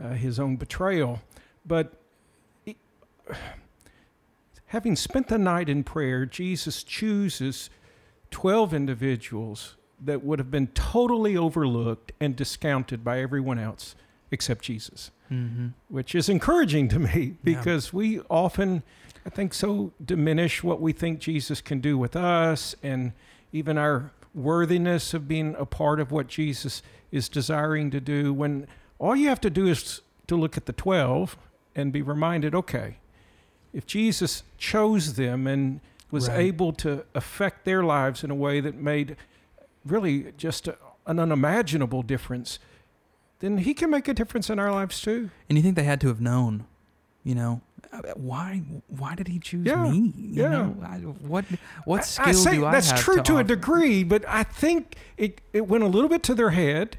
uh, 0.01 0.11
his 0.11 0.39
own 0.39 0.57
betrayal. 0.57 1.21
But 1.67 1.93
he- 2.65 2.77
having 4.67 4.97
spent 4.97 5.29
the 5.29 5.39
night 5.39 5.69
in 5.69 5.83
prayer, 5.85 6.25
Jesus 6.27 6.83
chooses 6.83 7.71
12 8.31 8.73
individuals 8.75 9.77
that 10.03 10.23
would 10.25 10.39
have 10.39 10.51
been 10.51 10.69
totally 10.69 11.37
overlooked 11.37 12.13
and 12.21 12.35
discounted 12.37 13.05
by 13.05 13.21
everyone 13.21 13.59
else 13.59 13.95
except 14.31 14.65
Jesus, 14.65 15.11
Mm-hmm. 15.31 15.69
which 15.89 16.15
is 16.17 16.29
encouraging 16.29 16.89
to 16.89 16.99
me 16.99 17.21
Yeah. 17.23 17.35
because 17.61 17.93
we 17.93 18.19
often, 18.29 18.83
I 19.25 19.31
think, 19.31 19.55
so 19.55 19.93
diminish 20.05 20.65
what 20.65 20.81
we 20.81 20.93
think 20.93 21.21
Jesus 21.21 21.61
can 21.61 21.81
do 21.81 21.97
with 21.97 22.17
us 22.17 22.75
and 22.83 23.13
even 23.53 23.79
our 23.79 24.11
worthiness 24.35 25.15
of 25.15 25.27
being 25.27 25.55
a 25.59 25.67
part 25.67 26.01
of 26.01 26.13
what 26.13 26.29
Jesus 26.29 26.83
is 27.11 27.29
desiring 27.29 27.91
to 27.91 28.01
do 28.01 28.33
when 28.33 28.67
all 28.99 29.17
you 29.17 29.29
have 29.29 29.41
to 29.41 29.51
do 29.51 29.67
is 29.67 30.03
to 30.27 30.37
look 30.37 30.57
at 30.57 30.67
the 30.67 30.73
12 30.73 31.37
and 31.75 31.93
be 31.93 32.03
reminded 32.03 32.55
okay, 32.55 32.99
if 33.73 33.87
Jesus 33.87 34.43
chose 34.59 35.15
them 35.15 35.47
and 35.47 35.81
was 36.11 36.29
Right. 36.29 36.41
able 36.41 36.73
to 36.75 37.05
affect 37.15 37.65
their 37.65 37.83
lives 37.85 38.25
in 38.25 38.31
a 38.31 38.35
way 38.35 38.61
that 38.61 38.75
made 38.75 39.17
really 39.85 40.33
just 40.37 40.69
a, 40.69 40.77
an 41.07 41.19
unimaginable 41.19 42.03
difference, 42.03 42.59
then 43.39 43.59
he 43.59 43.73
can 43.75 43.91
make 43.91 44.09
a 44.09 44.15
difference 44.15 44.51
in 44.51 44.59
our 44.59 44.71
lives 44.73 45.01
too. 45.01 45.31
And 45.49 45.57
you 45.57 45.63
think 45.63 45.77
they 45.77 45.85
had 45.85 46.01
to 46.03 46.09
have 46.09 46.21
known, 46.21 46.67
you 47.25 47.35
know, 47.35 47.61
why? 48.15 48.63
Why 48.89 49.15
did 49.15 49.29
he 49.29 49.39
choose 49.39 49.67
Yeah, 49.67 49.91
me? 49.91 50.13
You 50.17 50.43
yeah. 50.43 50.49
know, 50.49 50.77
I, 50.83 50.97
what 50.99 51.45
what 51.85 52.01
I- 52.01 52.05
skill 52.05 52.27
I 52.29 52.33
say 52.33 52.57
do 52.57 52.67
I 52.67 52.73
that's 52.73 52.91
have 52.91 53.01
true 53.01 53.21
to, 53.23 53.37
a 53.39 53.45
degree, 53.45 54.05
but 54.05 54.25
I 54.29 54.43
think 54.43 54.97
it, 55.17 55.41
it 55.53 55.67
went 55.69 55.83
a 55.85 55.89
little 55.89 56.09
bit 56.09 56.23
to 56.25 56.35
their 56.35 56.51
head. 56.51 56.99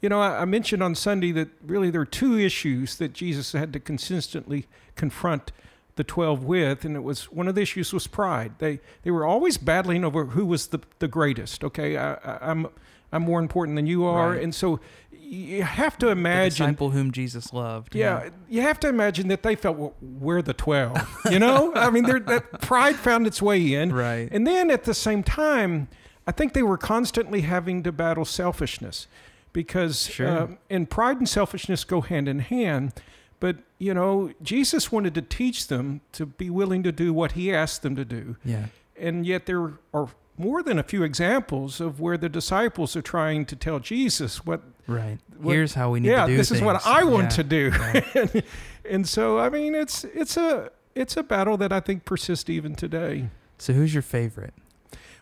You 0.00 0.08
know, 0.08 0.20
I, 0.20 0.40
I 0.42 0.44
mentioned 0.46 0.82
on 0.82 0.94
Sunday 0.94 1.32
that 1.32 1.48
really 1.64 1.90
there 1.90 2.00
are 2.00 2.06
two 2.06 2.38
issues 2.38 2.96
that 2.96 3.12
Jesus 3.12 3.52
had 3.52 3.72
to 3.74 3.80
consistently 3.80 4.66
confront 4.96 5.52
the 5.94 6.02
12 6.02 6.42
with, 6.44 6.84
and 6.86 6.96
it 6.96 7.02
was 7.04 7.30
one 7.30 7.46
of 7.46 7.54
the 7.54 7.60
issues 7.60 7.92
was 7.92 8.06
pride. 8.06 8.52
They 8.58 8.80
they 9.02 9.10
were 9.10 9.26
always 9.26 9.58
battling 9.58 10.04
over 10.04 10.24
who 10.26 10.46
was 10.46 10.68
the, 10.68 10.80
the 10.98 11.08
greatest. 11.08 11.62
Okay, 11.62 11.96
I, 11.98 12.14
I, 12.14 12.38
I'm 12.50 12.66
I'm 13.12 13.22
more 13.22 13.40
important 13.40 13.76
than 13.76 13.86
you 13.86 14.04
are, 14.04 14.30
Right. 14.30 14.42
and 14.42 14.54
so 14.54 14.80
you 15.12 15.62
have 15.62 15.96
to 15.98 16.08
imagine 16.08 16.66
The 16.66 16.72
disciple 16.72 16.90
whom 16.90 17.10
Jesus 17.12 17.52
loved. 17.52 17.94
yeah, 17.94 18.28
you 18.48 18.60
have 18.62 18.78
to 18.80 18.88
imagine 18.88 19.28
that 19.28 19.42
they 19.42 19.54
felt 19.54 19.76
well, 19.78 19.94
we're 20.00 20.42
the 20.42 20.52
twelve. 20.54 20.98
You 21.30 21.38
know, 21.38 21.72
I 21.76 21.90
mean, 21.90 22.04
that 22.04 22.60
pride 22.60 22.96
found 22.96 23.26
its 23.26 23.40
way 23.40 23.72
in, 23.74 23.92
Right. 23.92 24.28
and 24.32 24.46
then 24.46 24.70
at 24.70 24.84
the 24.84 24.94
same 24.94 25.22
time, 25.22 25.88
I 26.26 26.32
think 26.32 26.52
they 26.52 26.62
were 26.62 26.78
constantly 26.78 27.42
having 27.42 27.82
to 27.82 27.92
battle 27.92 28.24
selfishness, 28.24 29.06
because 29.52 30.06
Sure. 30.06 30.28
uh, 30.28 30.46
and 30.70 30.88
pride 30.88 31.18
and 31.18 31.28
selfishness 31.28 31.84
go 31.84 32.00
hand 32.00 32.28
in 32.28 32.38
hand. 32.40 32.92
But 33.40 33.56
you 33.78 33.92
know, 33.94 34.30
Jesus 34.42 34.92
wanted 34.92 35.14
to 35.14 35.22
teach 35.22 35.66
them 35.68 36.00
to 36.12 36.26
be 36.26 36.48
willing 36.50 36.82
to 36.84 36.92
do 36.92 37.12
what 37.12 37.32
He 37.32 37.52
asked 37.52 37.82
them 37.82 37.96
to 37.96 38.04
do, 38.04 38.36
Yeah. 38.44 38.66
and 38.98 39.26
yet 39.26 39.46
there 39.46 39.72
are 39.94 40.08
more 40.36 40.62
than 40.62 40.78
a 40.78 40.82
few 40.82 41.02
examples 41.02 41.80
of 41.80 42.00
where 42.00 42.16
the 42.16 42.28
disciples 42.28 42.96
are 42.96 43.02
trying 43.02 43.44
to 43.46 43.56
tell 43.56 43.78
Jesus 43.78 44.44
what 44.46 44.62
Right. 44.88 45.18
What- 45.38 45.52
Here's 45.52 45.74
how 45.74 45.90
we 45.90 46.00
need 46.00 46.08
yeah, 46.08 46.22
to 46.22 46.26
do 46.26 46.32
it. 46.32 46.34
Yeah, 46.34 46.38
this 46.38 46.50
is 46.50 46.60
what. 46.60 46.84
I 46.86 47.04
want 47.04 47.24
Yeah. 47.24 47.28
to 47.28 47.44
do. 47.44 47.70
Right. 47.70 48.16
and, 48.34 48.42
and 48.88 49.08
so, 49.08 49.38
I 49.38 49.48
mean, 49.48 49.74
it's 49.74 50.04
it's 50.04 50.36
a 50.36 50.70
it's 50.94 51.16
a 51.16 51.22
battle 51.22 51.56
that 51.58 51.72
I 51.72 51.80
think 51.80 52.04
persists 52.04 52.50
even 52.50 52.74
today. 52.74 53.28
So 53.58 53.72
who's 53.72 53.94
your 53.94 54.02
favorite? 54.02 54.54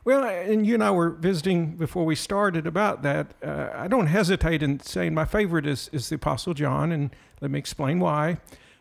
Well, 0.03 0.25
and 0.25 0.67
you 0.67 0.73
and 0.75 0.83
I 0.83 0.91
were 0.93 1.11
visiting 1.11 1.77
before 1.77 2.07
we 2.07 2.15
started 2.15 2.67
about 2.67 3.03
that. 3.03 3.35
Uh, 3.45 3.69
I 3.75 3.87
don't 3.87 4.07
hesitate 4.07 4.63
in 4.63 4.81
saying 4.81 5.13
my 5.13 5.27
favorite 5.27 5.67
is 5.67 5.91
is 5.93 6.09
the 6.09 6.15
Apostle 6.17 6.55
John, 6.55 6.91
and 6.91 7.11
let 7.43 7.51
me 7.51 7.59
explain 7.59 8.01
why. 8.01 8.39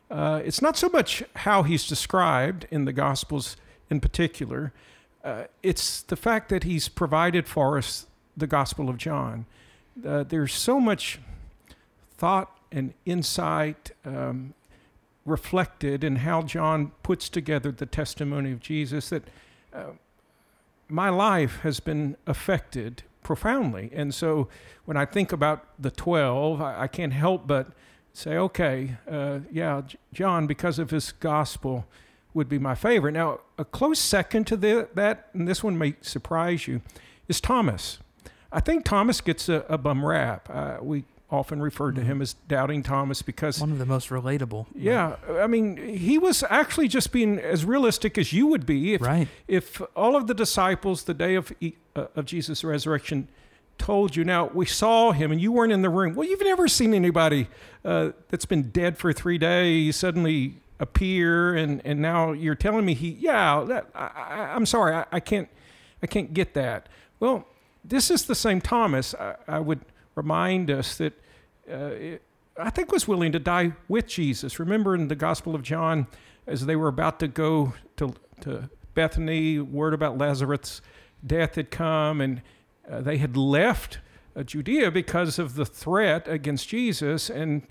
Uh, 0.10 0.42
it's 0.46 0.62
not 0.62 0.78
so 0.78 0.88
much 0.90 1.24
how 1.36 1.64
he's 1.64 1.86
described 1.88 2.66
in 2.72 2.86
the 2.86 2.94
Gospels 2.94 3.58
in 3.90 4.00
particular. 4.00 4.72
Uh, 5.24 5.44
it's 5.62 6.02
the 6.04 6.16
fact 6.16 6.50
that 6.50 6.64
he's 6.64 6.88
provided 6.88 7.48
for 7.48 7.78
us 7.78 8.08
the 8.38 8.48
Gospel 8.48 8.90
of 8.90 8.98
John. 8.98 9.46
Uh, 10.06 10.24
there's 10.24 10.54
so 10.54 10.80
much 10.80 11.20
thought 12.18 12.58
and 12.72 12.94
insight 13.06 13.92
um, 14.06 14.54
reflected 15.26 16.04
in 16.04 16.18
how 16.18 16.42
John 16.42 16.92
puts 17.04 17.30
together 17.30 17.72
the 17.72 17.86
testimony 17.86 18.52
of 18.52 18.60
Jesus 18.60 19.10
that 19.10 19.24
uh, 19.74 19.92
my 20.88 21.10
life 21.10 21.60
has 21.62 21.80
been 21.80 22.16
affected 22.26 23.04
profoundly. 23.24 23.92
And 23.94 24.14
so 24.14 24.48
when 24.86 24.98
I 24.98 25.06
think 25.06 25.32
about 25.32 25.66
the 25.78 25.92
12, 25.92 26.62
I, 26.62 26.84
I 26.84 26.88
can't 26.88 27.14
help 27.14 27.46
but 27.46 27.68
say, 28.14 28.38
okay, 28.38 28.98
uh, 29.10 29.40
yeah, 29.52 29.82
J- 29.86 29.98
John, 30.14 30.48
because 30.48 30.80
of 30.80 30.90
his 30.90 31.12
gospel, 31.12 31.86
would 32.34 32.48
be 32.50 32.60
my 32.60 32.76
favorite. 32.76 33.14
Now, 33.14 33.40
a 33.58 33.66
close 33.66 34.00
second 34.00 34.46
to 34.48 34.58
the, 34.58 34.88
that, 34.94 35.30
and 35.34 35.48
this 35.48 35.64
one 35.64 35.78
may 35.78 35.96
surprise 36.02 36.68
you, 36.68 36.82
is 37.28 37.42
Thomas. 37.42 38.00
I 38.52 38.60
think 38.60 38.84
Thomas 38.86 39.22
gets 39.22 39.50
a, 39.50 39.66
a 39.70 39.78
bum 39.78 40.06
rap. 40.06 40.50
Uh, 40.52 40.78
we 40.82 41.06
often 41.32 41.62
refer 41.62 41.92
to 41.92 42.02
him 42.02 42.22
as 42.24 42.34
Doubting 42.48 42.82
Thomas 42.82 43.22
because 43.22 43.60
One 43.62 43.72
of 43.72 43.78
the 43.78 43.86
most 43.86 44.10
relatable. 44.10 44.66
yeah, 44.76 45.16
I 45.40 45.46
mean, 45.46 45.78
he 45.78 46.18
was 46.18 46.44
actually 46.50 46.88
just 46.88 47.12
being 47.12 47.38
as 47.40 47.66
realistic 47.66 48.18
as 48.18 48.34
you 48.34 48.48
would 48.48 48.66
be 48.66 48.96
if 48.96 49.02
Right. 49.02 49.28
if 49.48 49.80
all 49.96 50.16
of 50.16 50.26
the 50.26 50.34
disciples 50.34 51.04
the 51.04 51.14
day 51.14 51.36
of 51.36 51.52
uh, 51.96 52.06
of 52.16 52.26
Jesus' 52.26 52.64
resurrection 52.64 53.28
told 53.78 54.16
you, 54.16 54.24
now 54.26 54.48
we 54.56 54.66
saw 54.66 55.12
him 55.12 55.32
and 55.32 55.40
you 55.40 55.52
weren't 55.52 55.72
in 55.72 55.84
the 55.84 55.90
room. 55.90 56.16
Well, 56.16 56.28
you've 56.28 56.42
never 56.42 56.68
seen 56.68 56.96
anybody 56.96 57.48
uh, 57.86 58.10
that's 58.30 58.46
been 58.46 58.72
dead 58.72 58.98
for 58.98 59.14
three 59.14 59.38
days 59.38 59.96
suddenly 59.98 60.56
appear, 60.80 61.56
and 61.56 61.82
and 61.86 62.02
now 62.02 62.32
you're 62.32 62.56
telling 62.56 62.86
me 62.86 62.94
he, 62.94 63.10
yeah, 63.10 63.64
that, 63.68 63.88
I, 63.94 64.54
I'm 64.56 64.66
sorry, 64.66 64.96
I, 64.96 65.06
I 65.12 65.20
can't, 65.20 65.50
I 66.04 66.08
can't 66.08 66.34
get 66.34 66.54
that. 66.54 66.90
Well, 67.20 67.46
this 67.84 68.10
is 68.10 68.26
the 68.26 68.36
same 68.36 68.62
Thomas. 68.62 69.14
I, 69.16 69.36
I 69.48 69.60
would 69.60 69.82
remind 70.16 70.70
us 70.72 70.98
that. 70.98 71.14
Uh, 71.70 71.76
it, 71.76 72.22
I 72.62 72.70
think 72.70 72.92
was 72.92 73.08
willing 73.08 73.32
to 73.32 73.40
die 73.40 73.72
with 73.88 74.06
Jesus. 74.08 74.60
Remember 74.60 74.94
in 74.94 75.08
the 75.08 75.16
Gospel 75.16 75.56
of 75.56 75.64
John, 75.64 76.08
as 76.46 76.66
they 76.66 76.76
were 76.76 76.90
about 76.90 77.18
to 77.22 77.30
go 77.30 77.74
to, 77.96 78.14
to 78.42 78.70
Bethany, 78.94 79.60
word 79.60 79.94
about 79.94 80.18
Lazarus' 80.18 80.82
death 81.26 81.56
had 81.56 81.72
come, 81.72 82.20
and 82.20 82.42
uh, 82.92 83.00
they 83.00 83.18
had 83.18 83.38
left 83.38 84.00
uh, 84.36 84.44
Judea 84.44 84.92
because 84.92 85.40
of 85.40 85.56
the 85.56 85.66
threat 85.66 86.28
against 86.28 86.68
Jesus. 86.68 87.30
And, 87.30 87.66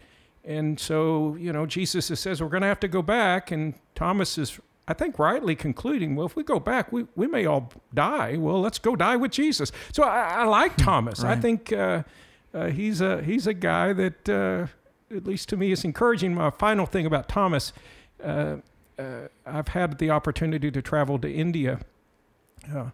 and 0.48 0.80
so, 0.80 1.37
you 1.38 1.52
know, 1.52 1.66
Jesus 1.66 2.06
says, 2.18 2.40
We're 2.40 2.48
going 2.48 2.62
to 2.62 2.68
have 2.68 2.80
to 2.80 2.88
go 2.88 3.02
back. 3.02 3.50
And 3.50 3.74
Thomas 3.94 4.38
is, 4.38 4.58
I 4.88 4.94
think, 4.94 5.18
rightly 5.18 5.54
concluding, 5.54 6.16
Well, 6.16 6.26
if 6.26 6.37
we 6.37 6.42
go 6.42 6.58
back, 6.58 6.90
we, 6.90 7.06
we 7.14 7.26
may 7.26 7.44
all 7.44 7.70
die. 7.92 8.38
Well, 8.38 8.58
let's 8.61 8.78
go 8.78 8.96
die 8.96 9.16
with 9.16 9.30
Jesus. 9.30 9.70
So 9.92 10.02
I, 10.04 10.42
I 10.42 10.44
like 10.44 10.74
Thomas. 10.76 11.22
I 11.22 11.37
think 11.37 11.70
uh, 11.72 12.02
uh, 12.54 12.66
he's, 12.68 13.02
a, 13.02 13.22
he's 13.22 13.46
a 13.46 13.52
guy 13.52 13.92
that, 13.92 14.28
uh, 14.28 14.66
at 15.14 15.26
least 15.26 15.50
to 15.50 15.56
me, 15.58 15.70
is 15.70 15.84
encouraging. 15.84 16.34
My 16.34 16.50
final 16.50 16.87
thing 16.87 17.04
about 17.04 17.28
Thomas. 17.28 17.74
Uh, 18.24 18.56
uh, 18.98 19.28
I've 19.44 19.68
had 19.68 19.98
the 19.98 20.11
opportunity 20.11 20.70
to 20.70 20.80
travel 20.82 21.18
to 21.18 21.30
India 21.30 21.78
uh, 22.74 22.87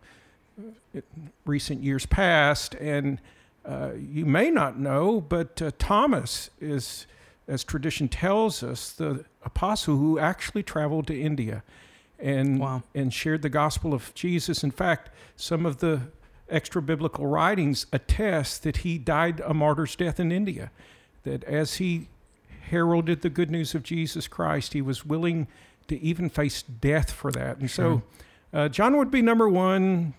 in 0.92 1.02
recent 1.46 1.82
years 1.84 2.04
past, 2.06 2.74
and 2.74 3.20
Uh, 3.66 3.92
you 3.96 4.26
may 4.26 4.50
not 4.50 4.78
know, 4.78 5.22
but 5.22 5.62
uh, 5.62 5.70
Thomas 5.78 6.50
is, 6.60 7.06
as 7.46 7.64
tradition 7.64 8.08
tells 8.08 8.62
us, 8.62 8.92
the 8.92 9.24
apostle 9.44 9.96
who 9.96 10.18
actually 10.18 10.62
traveled 10.62 11.06
to 11.08 11.20
India 11.20 11.62
and 12.18 12.58
Wow. 12.58 12.82
and 12.94 13.12
shared 13.12 13.42
the 13.42 13.48
gospel 13.50 13.92
of 13.92 14.14
Jesus. 14.14 14.64
In 14.64 14.70
fact, 14.70 15.10
some 15.36 15.66
of 15.66 15.78
the 15.78 16.02
extra 16.48 16.80
biblical 16.80 17.26
writings 17.26 17.86
attest 17.92 18.62
that 18.62 18.78
he 18.78 18.98
died 18.98 19.40
a 19.44 19.52
martyr's 19.54 19.96
death 19.96 20.18
in 20.20 20.30
India. 20.32 20.70
That 21.24 21.42
as 21.44 21.74
he 21.76 22.08
heralded 22.70 23.22
the 23.22 23.30
good 23.30 23.50
news 23.50 23.74
of 23.74 23.82
Jesus 23.82 24.26
Christ, 24.28 24.72
he 24.72 24.80
was 24.82 25.04
willing 25.04 25.46
to 25.88 25.98
even 26.00 26.30
face 26.30 26.62
death 26.62 27.10
for 27.10 27.30
that. 27.32 27.58
And 27.58 27.70
so, 27.70 28.02
uh, 28.52 28.68
John 28.68 28.96
would 28.96 29.10
be 29.10 29.20
number 29.22 29.48
one. 29.48 30.14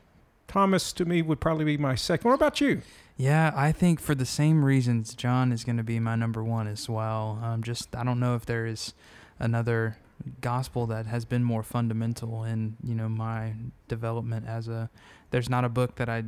Thomas 0.48 0.94
to 0.94 1.06
me 1.06 1.24
would 1.24 1.40
probably 1.40 1.66
be 1.66 1.78
my 1.78 1.96
second. 1.96 2.30
What 2.30 2.36
about 2.36 2.62
you? 2.62 2.82
Yeah, 3.18 3.54
I 3.56 3.72
think 3.72 4.02
for 4.02 4.14
the 4.14 4.26
same 4.26 4.66
reasons, 4.66 5.16
John 5.16 5.52
is 5.52 5.64
going 5.64 5.78
to 5.78 5.84
be 5.84 6.00
my 6.00 6.16
number 6.16 6.44
one 6.44 6.68
as 6.68 6.90
well. 6.90 7.40
Um, 7.42 7.64
just 7.64 7.96
I 7.96 8.04
don't 8.04 8.20
know 8.20 8.36
if 8.36 8.46
there 8.46 8.66
is 8.66 8.94
another 9.40 9.98
gospel 10.42 10.88
that 10.88 11.06
has 11.06 11.26
been 11.26 11.44
more 11.44 11.64
fundamental 11.64 12.44
in 12.44 12.78
you 12.84 12.96
know 12.96 13.08
my 13.08 13.54
development 13.88 14.48
as 14.48 14.68
a. 14.68 14.90
There's 15.32 15.50
not 15.50 15.66
a 15.66 15.70
book 15.70 15.96
that 15.96 16.08
I 16.08 16.24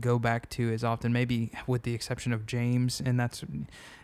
go 0.00 0.18
back 0.18 0.48
to 0.50 0.72
as 0.72 0.82
often, 0.82 1.12
maybe 1.12 1.52
with 1.66 1.82
the 1.82 1.94
exception 1.94 2.32
of 2.32 2.46
James, 2.46 3.00
and 3.00 3.18
that's 3.18 3.44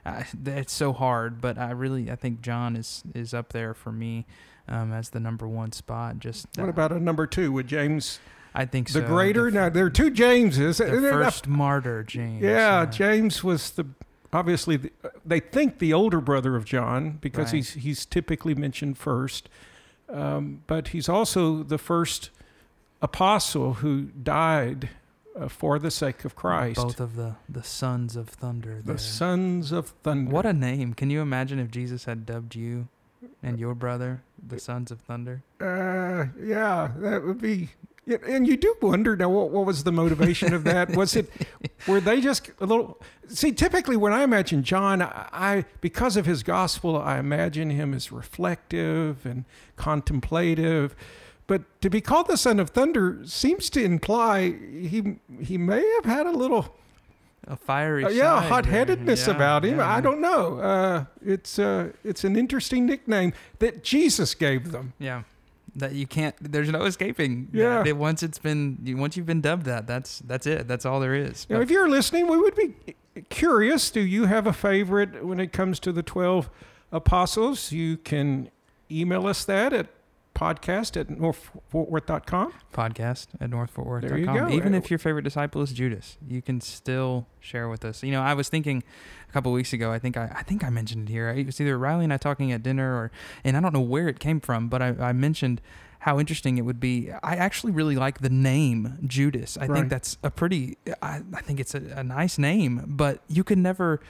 uh, 0.04 0.24
it's 0.44 0.72
so 0.72 0.92
hard. 0.92 1.40
But 1.40 1.58
I 1.58 1.70
really 1.70 2.10
I 2.10 2.16
think 2.16 2.42
John 2.42 2.76
is 2.76 3.04
is 3.14 3.34
up 3.34 3.52
there 3.52 3.72
for 3.72 3.92
me 3.92 4.26
um, 4.68 4.92
as 4.92 5.10
the 5.10 5.20
number 5.20 5.46
one 5.46 5.70
spot. 5.72 6.18
Just 6.18 6.46
What 6.56 6.66
uh, 6.66 6.70
about 6.70 6.92
a 6.92 6.98
number 6.98 7.26
two 7.26 7.52
with 7.52 7.66
James 7.68 8.18
I 8.58 8.64
think 8.64 8.88
so. 8.88 9.00
the 9.00 9.06
greater? 9.06 9.48
f- 9.48 9.54
now 9.54 9.68
there 9.68 9.84
are 9.86 9.90
two 9.90 10.10
Jameses. 10.10 10.78
the 10.78 10.86
first 10.86 11.46
martyr, 11.46 12.02
James. 12.02 12.42
Yeah, 12.42 12.80
uh, 12.80 12.86
James 12.86 13.44
was 13.44 13.70
the 13.70 13.86
obviously 14.32 14.76
the, 14.78 14.90
they 15.24 15.40
think 15.40 15.78
the 15.78 15.92
older 15.92 16.20
brother 16.20 16.56
of 16.56 16.64
John 16.64 17.18
because 17.20 17.46
Right. 17.52 17.56
he's 17.56 17.74
he's 17.74 18.06
typically 18.06 18.54
mentioned 18.54 18.96
first, 18.98 19.48
um, 20.08 20.62
but 20.66 20.88
he's 20.88 21.08
also 21.08 21.62
the 21.62 21.78
first 21.78 22.30
apostle 23.02 23.74
who 23.74 24.04
died 24.22 24.88
uh, 25.38 25.48
for 25.48 25.78
the 25.78 25.90
sake 25.90 26.24
of 26.24 26.34
Christ. 26.34 26.76
Both 26.80 26.98
of 27.00 27.14
the 27.16 27.34
the 27.48 27.62
sons 27.62 28.16
of 28.16 28.28
thunder. 28.30 28.80
the 28.84 28.98
sons 28.98 29.70
of 29.72 29.88
thunder. 30.02 30.30
What 30.30 30.46
a 30.46 30.52
name! 30.54 30.94
Can 30.94 31.10
you 31.10 31.20
imagine 31.20 31.58
if 31.58 31.70
Jesus 31.70 32.04
had 32.06 32.24
dubbed 32.24 32.54
you 32.54 32.88
and 33.42 33.58
your 33.60 33.74
brother 33.74 34.22
the 34.46 34.58
sons 34.58 34.90
of 34.90 35.00
thunder? 35.00 35.42
Uh, 35.60 36.26
yeah, 36.42 36.90
that 36.96 37.22
would 37.22 37.40
be. 37.40 37.68
Yeah, 38.06 38.18
And 38.26 38.46
you 38.46 38.56
do 38.56 38.74
wonder 38.80 39.16
now, 39.16 39.28
what, 39.28 39.50
what 39.50 39.66
was 39.66 39.84
the 39.84 39.92
motivation 39.92 40.54
of 40.54 40.64
that? 40.64 40.94
Was 40.96 41.16
it, 41.16 41.30
were 41.88 42.00
they 42.00 42.20
just 42.20 42.50
a 42.60 42.66
little? 42.66 42.98
See, 43.28 43.52
typically 43.52 43.96
when 43.96 44.12
I 44.12 44.22
imagine 44.22 44.62
John, 44.62 45.02
I, 45.02 45.28
I 45.32 45.64
because 45.80 46.16
of 46.16 46.24
his 46.26 46.42
gospel, 46.42 46.96
I 46.96 47.18
imagine 47.18 47.70
him 47.70 47.92
as 47.92 48.12
reflective 48.12 49.26
and 49.26 49.44
contemplative. 49.76 50.94
But 51.48 51.62
to 51.82 51.90
be 51.90 52.00
called 52.00 52.26
the 52.28 52.36
son 52.36 52.58
of 52.60 52.70
thunder 52.70 53.20
seems 53.24 53.70
to 53.70 53.82
imply 53.82 54.50
he 54.52 55.16
he 55.40 55.58
may 55.58 55.84
have 55.96 56.04
had 56.04 56.26
a 56.26 56.32
little 56.32 56.76
A 57.46 57.56
fiery. 57.56 58.04
uh, 58.04 58.08
yeah, 58.08 58.40
hot 58.42 58.66
headedness 58.66 59.26
Yeah, 59.28 59.34
about 59.34 59.64
him. 59.64 59.78
yeah. 59.78 59.88
I 59.96 60.00
don't 60.00 60.20
know. 60.20 60.58
Uh, 60.58 61.04
it's 61.24 61.58
uh, 61.58 61.92
it's 62.04 62.24
an 62.24 62.36
interesting 62.36 62.84
nickname 62.86 63.32
that 63.60 63.84
Jesus 63.84 64.34
gave 64.34 64.72
them. 64.72 64.92
Yeah, 64.98 65.22
that 65.76 65.92
you 65.92 66.06
can't. 66.06 66.34
There's 66.40 66.70
no 66.70 66.82
escaping. 66.84 67.48
that. 67.52 67.58
Yeah. 67.58 67.84
It- 67.86 67.96
once 67.96 68.22
it's 68.22 68.38
been, 68.38 68.78
you- 68.82 68.96
once 68.96 69.16
you've 69.16 69.26
been 69.26 69.40
dubbed 69.40 69.66
that, 69.66 69.86
that's 69.86 70.20
that's 70.20 70.46
it. 70.46 70.66
That's 70.68 70.84
all 70.86 71.00
there 71.00 71.14
is. 71.14 71.46
Now, 71.48 71.56
But- 71.56 71.62
if 71.62 71.70
you're 71.70 71.88
listening, 71.88 72.28
we 72.28 72.36
would 72.38 72.54
be 72.54 72.74
curious. 73.30 73.90
Do 73.90 74.00
you 74.00 74.24
have 74.24 74.46
a 74.46 74.52
favorite 74.52 75.24
when 75.24 75.38
it 75.40 75.52
comes 75.52 75.78
to 75.80 75.92
the 75.92 76.02
12 76.02 76.50
apostles? 76.92 77.72
You 77.72 77.96
can 77.98 78.50
email 78.90 79.26
us 79.26 79.44
that 79.44 79.72
at 79.72 79.86
podcast 80.36 81.00
at 81.00 81.08
northfortworth.com. 81.08 82.52
podcast 82.72 83.28
at 83.40 83.50
northfortworth.com. 83.50 84.08
There 84.08 84.18
you 84.18 84.26
go. 84.26 84.48
Even 84.50 84.74
if 84.74 84.90
your 84.90 84.98
favorite 84.98 85.22
disciple 85.22 85.62
is 85.62 85.72
Judas, 85.72 86.18
you 86.28 86.42
can 86.42 86.60
still 86.60 87.26
share 87.40 87.68
with 87.68 87.84
us. 87.84 88.02
You 88.02 88.12
know, 88.12 88.20
I 88.20 88.34
was 88.34 88.50
thinking 88.50 88.84
a 89.28 89.32
couple 89.32 89.50
weeks 89.52 89.72
ago. 89.72 89.90
I 89.90 89.98
think 89.98 90.16
I, 90.16 90.30
I 90.36 90.42
think 90.42 90.62
I 90.62 90.68
mentioned 90.68 91.08
it 91.08 91.12
here. 91.12 91.30
It 91.30 91.46
was 91.46 91.60
either 91.60 91.78
Riley 91.78 92.04
and 92.04 92.12
I 92.12 92.18
talking 92.18 92.52
at 92.52 92.62
dinner, 92.62 92.94
or 92.94 93.10
and 93.44 93.56
I 93.56 93.60
don't 93.60 93.72
know 93.72 93.80
where 93.80 94.08
it 94.08 94.18
came 94.20 94.40
from, 94.40 94.68
but 94.68 94.82
I, 94.82 94.88
I 95.00 95.12
mentioned 95.12 95.62
how 96.00 96.18
interesting 96.20 96.58
it 96.58 96.62
would 96.62 96.78
be. 96.80 97.10
I 97.22 97.36
actually 97.36 97.72
really 97.72 97.96
like 97.96 98.20
the 98.20 98.30
name 98.30 98.98
Judas. 99.06 99.56
I 99.56 99.66
Right. 99.66 99.76
think 99.76 99.88
that's 99.90 100.18
a 100.22 100.30
pretty. 100.30 100.76
I, 101.02 101.22
I 101.34 101.40
think 101.42 101.58
it's 101.60 101.74
a, 101.74 101.82
a 101.96 102.04
nice 102.04 102.38
name, 102.38 102.84
but 102.86 103.22
you 103.28 103.42
can 103.44 103.62
never. 103.62 104.00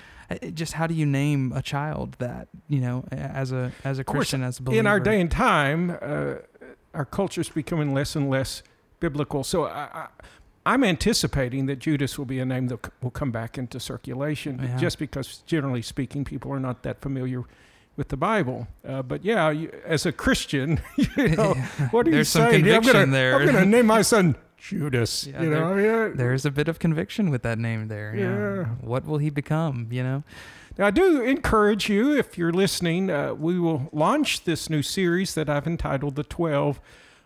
Just 0.55 0.73
how 0.73 0.87
do 0.89 0.95
you 0.95 1.07
name 1.07 1.53
a 1.55 1.63
child 1.63 2.17
that 2.19 2.49
you 2.69 2.81
know 2.81 3.05
as 3.13 3.53
a 3.53 3.71
as 3.85 3.99
a 4.01 4.05
course, 4.05 4.17
Christian 4.17 4.43
as 4.43 4.59
a 4.59 4.63
believer 4.63 4.81
In 4.81 4.87
our 4.87 4.99
day 4.99 5.21
and 5.21 5.31
time, 5.31 5.91
uh, 6.03 6.35
our 6.95 7.05
culture 7.05 7.41
is 7.41 7.49
becoming 7.49 7.95
less 7.95 8.17
and 8.17 8.29
less 8.29 8.63
biblical. 8.99 9.45
So 9.45 9.67
I, 9.67 9.89
I, 9.93 10.07
I'm 10.67 10.83
anticipating 10.83 11.67
that 11.67 11.79
Judas 11.79 12.19
will 12.19 12.25
be 12.25 12.41
a 12.41 12.45
name 12.45 12.67
that 12.69 12.91
will 13.01 13.13
come 13.13 13.31
back 13.31 13.57
into 13.57 13.79
circulation, 13.79 14.59
Yeah. 14.61 14.77
just 14.77 14.99
because 14.99 15.39
generally 15.47 15.83
speaking, 15.83 16.25
people 16.25 16.51
are 16.53 16.59
not 16.59 16.83
that 16.83 17.01
familiar 17.01 17.45
with 17.97 18.09
the 18.09 18.17
Bible. 18.17 18.69
Uh, 18.87 19.03
but 19.03 19.25
yeah, 19.25 19.51
you, 19.51 19.71
as 19.85 20.07
a 20.07 20.13
Christian, 20.13 20.81
you 20.97 21.29
know, 21.37 21.55
what 21.91 22.07
are 22.07 22.11
There's 22.11 22.35
you 22.35 22.41
some 22.41 22.51
saying? 22.51 22.65
Yeah, 22.67 22.77
I'm 22.77 22.83
gonna, 22.83 23.07
there. 23.07 23.37
I'm 23.37 23.47
going 23.47 23.57
to 23.65 23.67
name 23.67 23.87
my 23.87 24.03
son 24.03 24.37
Judas. 24.59 25.27
Yeah, 25.27 25.43
you 25.43 25.51
know, 25.51 25.65
I 25.73 25.75
mean, 26.09 26.17
There's 26.17 26.45
a 26.45 26.51
bit 26.51 26.69
of 26.69 26.79
conviction 26.79 27.31
with 27.31 27.43
that 27.43 27.59
name 27.59 27.89
there. 27.89 28.15
Yeah. 28.15 28.65
What 28.81 29.05
will 29.07 29.19
he 29.19 29.31
become? 29.31 29.89
You 29.91 30.03
know. 30.03 30.23
Now, 30.79 30.87
I 30.89 30.91
do 30.91 31.23
encourage 31.23 31.89
you, 31.89 32.15
if 32.15 32.37
you're 32.37 32.53
listening, 32.53 33.09
uh, 33.11 33.33
we 33.33 33.59
will 33.59 33.89
launch 33.93 34.45
this 34.45 34.69
new 34.69 34.83
series 34.83 35.33
that 35.35 35.49
I've 35.49 35.67
entitled 35.67 36.17
The 36.17 36.23
12 36.23 36.81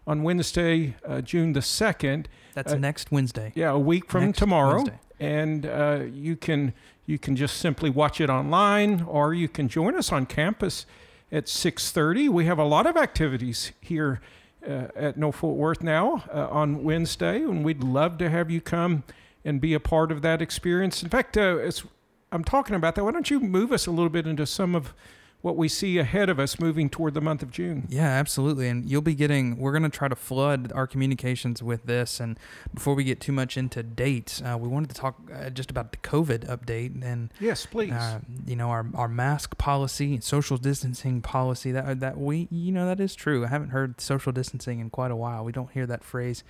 on 0.07 0.23
Wednesday, 0.23 0.95
uh, 1.05 1.21
June 1.21 1.53
the 1.53 1.61
2nd. 1.61 2.27
That's 2.55 2.73
Uh, 2.73 2.79
next 2.79 3.11
Wednesday. 3.11 3.51
Yeah, 3.57 3.71
a 3.71 3.79
week 3.79 4.09
from 4.09 4.27
Next 4.27 4.39
tomorrow. 4.39 4.77
Wednesday. 4.77 4.99
And 5.19 5.67
uh, 5.67 6.03
you 6.13 6.37
can 6.37 6.75
you 7.11 7.19
can 7.19 7.35
just 7.35 7.57
simply 7.57 7.91
watch 7.91 8.21
it 8.21 8.31
online 8.31 9.03
or 9.03 9.35
you 9.35 9.49
can 9.49 9.69
join 9.69 9.97
us 9.97 10.13
on 10.13 10.27
campus 10.27 10.87
at 11.33 11.47
6.30. 11.47 12.29
We 12.29 12.45
have 12.47 12.59
a 12.59 12.65
lot 12.65 12.87
of 12.87 12.97
activities 12.97 13.73
here 13.81 14.21
uh, 14.67 14.87
at 14.95 15.17
North 15.17 15.37
Fort 15.37 15.57
Worth 15.57 15.83
now 15.83 16.23
uh, 16.33 16.47
on 16.49 16.85
Wednesday, 16.85 17.43
and 17.43 17.65
we'd 17.65 17.83
love 17.83 18.17
to 18.19 18.31
have 18.31 18.51
you 18.51 18.61
come 18.61 19.03
and 19.45 19.61
be 19.61 19.75
a 19.75 19.81
part 19.81 20.13
of 20.13 20.23
that 20.23 20.41
experience. 20.41 21.03
In 21.03 21.09
fact, 21.09 21.37
uh, 21.37 21.57
as 21.57 21.83
I'm 22.31 22.45
talking 22.45 22.77
about 22.77 22.95
that, 22.95 23.05
why 23.05 23.11
don't 23.11 23.31
you 23.31 23.41
move 23.41 23.73
us 23.73 23.87
a 23.87 23.91
little 23.91 24.11
bit 24.11 24.27
into 24.27 24.47
some 24.47 24.77
of 24.77 24.95
what 25.43 25.57
we 25.57 25.69
see 25.69 25.97
ahead 25.99 26.29
of 26.29 26.39
us 26.39 26.61
moving 26.61 26.91
toward 26.91 27.15
the 27.15 27.21
month 27.21 27.43
of 27.43 27.51
June? 27.51 27.87
Yeah, 27.89 28.09
absolutely. 28.09 28.69
And 28.69 28.89
you'll 28.91 29.01
be 29.01 29.15
getting, 29.15 29.57
we're 29.59 29.73
going 29.73 29.85
to 29.85 29.89
try 29.89 30.07
to 30.09 30.15
flood 30.15 30.71
our 30.75 30.87
communications 30.87 31.63
with 31.63 31.85
this. 31.87 32.21
And 32.21 32.39
before 32.75 32.95
we 32.95 33.05
get 33.05 33.21
too 33.21 33.33
much 33.33 33.57
into 33.57 33.83
dates, 33.83 34.43
uh, 34.43 34.59
we 34.59 34.69
wanted 34.69 34.91
to 34.91 34.95
talk 34.97 35.17
uh, 35.35 35.49
just 35.49 35.71
about 35.71 35.93
the 35.93 35.99
COVID 35.99 36.47
update 36.47 37.03
and, 37.03 37.33
Yes, 37.41 37.65
please. 37.65 37.93
uh, 37.93 38.21
you 38.47 38.55
know, 38.55 38.69
our, 38.69 38.87
our 38.95 39.09
mask 39.09 39.57
policy 39.57 40.13
and 40.15 40.23
social 40.25 40.59
distancing 40.59 41.23
policy. 41.23 41.73
That, 41.73 42.01
that 42.01 42.19
we, 42.19 42.47
you 42.51 42.73
know, 42.73 42.87
that 42.87 43.01
is 43.01 43.15
true. 43.15 43.45
I 43.45 43.49
haven't 43.49 43.71
heard 43.71 44.01
social 44.01 44.33
distancing 44.33 44.79
in 44.81 44.91
quite 44.91 45.11
a 45.11 45.17
while. 45.17 45.43
We 45.45 45.53
don't 45.53 45.71
hear 45.73 45.87
that 45.87 46.05
phrase 46.05 46.45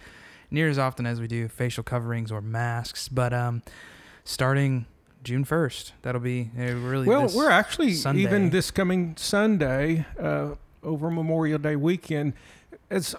near 0.51 0.69
as 0.69 0.79
often 0.79 1.07
as 1.07 1.21
we 1.21 1.29
do 1.29 1.47
facial 1.47 1.85
coverings 1.85 2.33
or 2.33 2.41
masks. 2.41 3.09
But 3.09 3.33
um, 3.33 3.63
starting 4.25 4.87
June 5.23 5.45
1st, 5.45 5.93
that'll 6.03 6.21
be 6.21 6.51
uh, 6.59 6.63
really 6.75 7.07
Well, 7.07 7.29
we're 7.35 7.51
actually 7.51 7.93
Sunday. 7.93 8.23
even 8.23 8.51
this 8.51 8.71
coming 8.71 9.15
Sunday 9.17 10.07
uh, 10.19 10.55
over 10.83 11.11
Memorial 11.11 11.59
Day 11.59 11.77
weekend. 11.77 12.33
As 12.89 13.15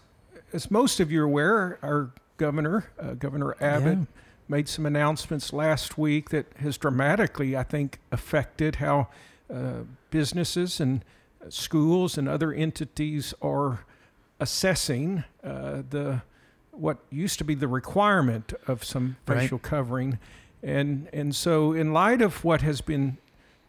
as 0.53 0.69
most 0.71 0.99
of 0.99 1.11
you 1.11 1.21
are 1.21 1.25
aware, 1.25 1.79
our 1.81 2.11
governor, 2.37 2.89
uh, 2.99 3.13
Governor 3.13 3.55
Abbott, 3.61 3.99
Yeah. 3.99 4.05
made 4.49 4.67
some 4.67 4.85
announcements 4.85 5.53
last 5.53 5.97
week 5.97 6.29
that 6.31 6.45
has 6.57 6.77
dramatically, 6.77 7.55
I 7.55 7.63
think, 7.63 7.99
affected 8.11 8.77
how 8.77 9.07
uh, 9.53 9.83
businesses 10.09 10.79
and 10.81 11.05
schools 11.49 12.17
and 12.17 12.27
other 12.27 12.51
entities 12.51 13.33
are 13.41 13.85
assessing 14.39 15.23
uh, 15.43 15.83
the 15.89 16.21
what 16.71 16.97
used 17.09 17.37
to 17.37 17.43
be 17.43 17.53
the 17.53 17.67
requirement 17.67 18.53
of 18.67 18.83
some 18.83 19.17
Right. 19.27 19.41
facial 19.41 19.59
covering, 19.59 20.17
and 20.63 21.07
and 21.13 21.35
so 21.35 21.73
in 21.73 21.93
light 21.93 22.21
of 22.21 22.43
what 22.43 22.61
has 22.61 22.81
been 22.81 23.17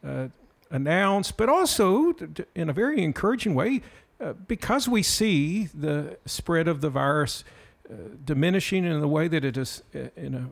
uh, 0.07 0.29
announced, 0.71 1.37
but 1.37 1.49
also 1.49 2.15
in 2.55 2.71
a 2.71 2.73
very 2.73 3.03
encouraging 3.03 3.55
way, 3.55 3.83
uh, 4.21 4.33
because 4.33 4.89
we 4.89 5.03
see 5.03 5.69
the 5.75 6.17
spread 6.27 6.69
of 6.69 6.81
the 6.81 6.91
virus 6.91 7.45
uh, 7.91 7.95
diminishing 8.25 8.85
in 8.85 9.01
the 9.01 9.09
way 9.09 9.29
that 9.29 9.45
it 9.45 9.57
has, 9.57 9.83
uh, 9.95 10.09
in 10.17 10.35
a 10.35 10.49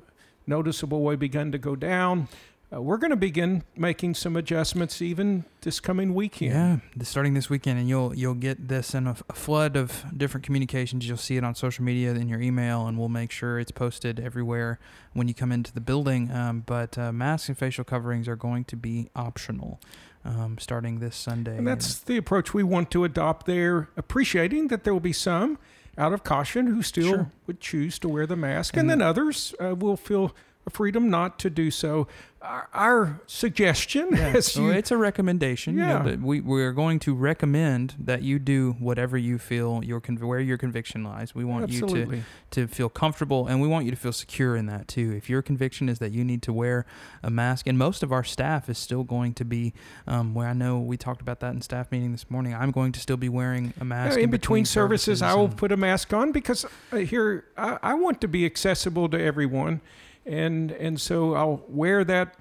noticeable 0.47 1.03
way, 1.03 1.17
begun 1.17 1.51
to 1.53 1.59
go 1.59 1.75
down. 1.75 2.29
Uh, 2.73 2.81
we're 2.81 2.99
going 2.99 3.11
to 3.11 3.17
begin 3.17 3.65
making 3.77 4.15
some 4.15 4.37
adjustments 4.37 5.03
even 5.03 5.45
this 5.63 5.81
coming 5.81 6.15
weekend. 6.15 6.53
Yeah, 6.53 7.05
starting 7.05 7.35
this 7.35 7.51
weekend, 7.51 7.79
and 7.79 7.89
you'll 7.89 8.15
you'll 8.15 8.35
get 8.35 8.69
this 8.69 8.95
in 8.95 9.07
a, 9.07 9.17
a 9.29 9.33
flood 9.33 9.77
of 9.77 10.05
different 10.17 10.45
communications. 10.45 11.09
You'll 11.09 11.17
see 11.17 11.37
it 11.37 11.45
on 11.45 11.55
social 11.55 11.85
media 11.85 12.13
in 12.13 12.29
your 12.29 12.41
email, 12.41 12.87
and 12.87 12.99
we'll 12.99 13.09
make 13.09 13.31
sure 13.31 13.59
it's 13.59 13.73
posted 13.73 14.21
everywhere 14.21 14.79
when 15.13 15.27
you 15.27 15.35
come 15.35 15.51
into 15.53 15.73
the 15.73 15.81
building. 15.81 16.31
Um, 16.31 16.63
but 16.65 16.97
uh, 16.97 17.13
masks 17.13 17.49
and 17.49 17.59
facial 17.59 17.85
coverings 17.85 18.29
are 18.29 18.37
going 18.37 18.65
to 18.67 18.77
be 18.77 19.11
optional 19.17 19.81
um, 20.25 20.57
starting 20.59 21.01
this 21.01 21.17
Sunday. 21.17 21.57
And 21.57 21.67
that's 21.67 21.99
the 21.99 22.17
approach 22.17 22.55
we 22.55 22.63
want 22.63 22.91
to 22.93 23.05
adopt 23.05 23.47
there, 23.47 23.89
appreciating 23.97 24.69
that 24.69 24.85
there 24.85 24.93
will 24.93 25.01
be 25.01 25.13
some 25.13 25.59
out 25.99 26.13
of 26.13 26.23
caution 26.23 26.69
who 26.69 26.83
still 26.83 27.09
Sure. 27.09 27.33
would 27.47 27.61
choose 27.61 27.99
to 27.99 28.09
wear 28.09 28.27
the 28.27 28.37
mask, 28.37 28.75
and, 28.75 28.83
And 28.83 28.91
then 28.91 29.03
others 29.07 29.55
uh, 29.61 29.75
will 29.75 29.97
feel 29.97 30.35
freedom 30.71 31.11
not 31.11 31.39
to 31.41 31.51
do 31.51 31.71
so. 31.71 32.07
Our, 32.43 32.69
our 32.73 33.21
suggestion, 33.27 34.09
Yeah, 34.13 34.41
so 34.41 34.63
you 34.63 34.71
it's 34.71 34.91
a 34.91 34.97
recommendation. 34.97 35.75
you 35.75 35.81
know, 35.81 35.89
Yeah. 35.89 36.03
but 36.03 36.21
we 36.21 36.41
we're 36.41 36.73
going 36.73 36.99
to 37.01 37.15
recommend 37.15 37.95
that 37.99 38.23
you 38.23 38.39
do 38.39 38.77
whatever 38.79 39.19
you 39.19 39.37
feel 39.37 39.85
your 39.85 40.01
where 40.01 40.41
your 40.41 40.57
conviction 40.57 41.05
lies. 41.05 41.35
We 41.35 41.45
want 41.45 41.69
you 41.69 41.87
to 41.87 42.23
to 42.53 42.67
feel 42.67 42.89
comfortable 42.89 43.47
and 43.47 43.61
we 43.61 43.69
want 43.69 43.85
you 43.85 43.91
to 43.91 43.97
feel 43.97 44.13
secure 44.13 44.57
in 44.57 44.65
that 44.67 44.89
too. 44.89 45.13
If 45.15 45.29
your 45.29 45.43
conviction 45.43 45.91
is 45.91 45.99
that 45.99 46.13
you 46.13 46.25
need 46.25 46.41
to 46.45 46.53
wear 46.53 46.87
a 47.23 47.29
mask, 47.29 47.67
and 47.67 47.77
most 47.77 48.03
of 48.03 48.11
our 48.11 48.25
staff 48.25 48.71
is 48.71 48.79
still 48.79 49.05
going 49.05 49.35
to 49.35 49.45
be, 49.45 49.75
um, 50.07 50.33
where 50.33 50.49
I 50.49 50.55
know 50.55 50.79
we 50.79 50.97
talked 50.97 51.21
about 51.21 51.41
that 51.41 51.53
in 51.53 51.61
staff 51.61 51.93
meeting 51.93 52.13
this 52.13 52.31
morning. 52.31 52.55
I'm 52.55 52.71
going 52.71 52.93
to 52.93 53.01
still 53.01 53.19
be 53.19 53.29
wearing 53.29 53.75
a 53.79 53.85
mask 53.85 54.17
Yeah, 54.17 54.25
in 54.25 54.31
between 54.31 54.65
services, 54.65 55.21
I 55.21 55.35
will 55.35 55.51
put 55.51 55.73
a 55.73 55.77
mask 55.77 56.15
on 56.15 56.33
because 56.33 56.65
uh, 56.91 56.97
here 56.97 57.45
I, 57.59 57.79
I 57.83 57.95
want 57.95 58.23
to 58.23 58.29
be 58.29 58.47
accessible 58.47 59.11
to 59.11 59.21
everyone, 59.21 59.83
and 60.27 60.71
and 60.73 61.01
so 61.01 61.35
I'll 61.35 61.63
wear 61.69 62.05
that, 62.05 62.37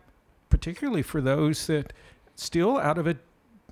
particularly 0.49 1.01
for 1.01 1.21
those 1.21 1.67
that 1.67 1.93
still 2.35 2.77
out 2.77 2.97
of 2.97 3.07
an 3.07 3.19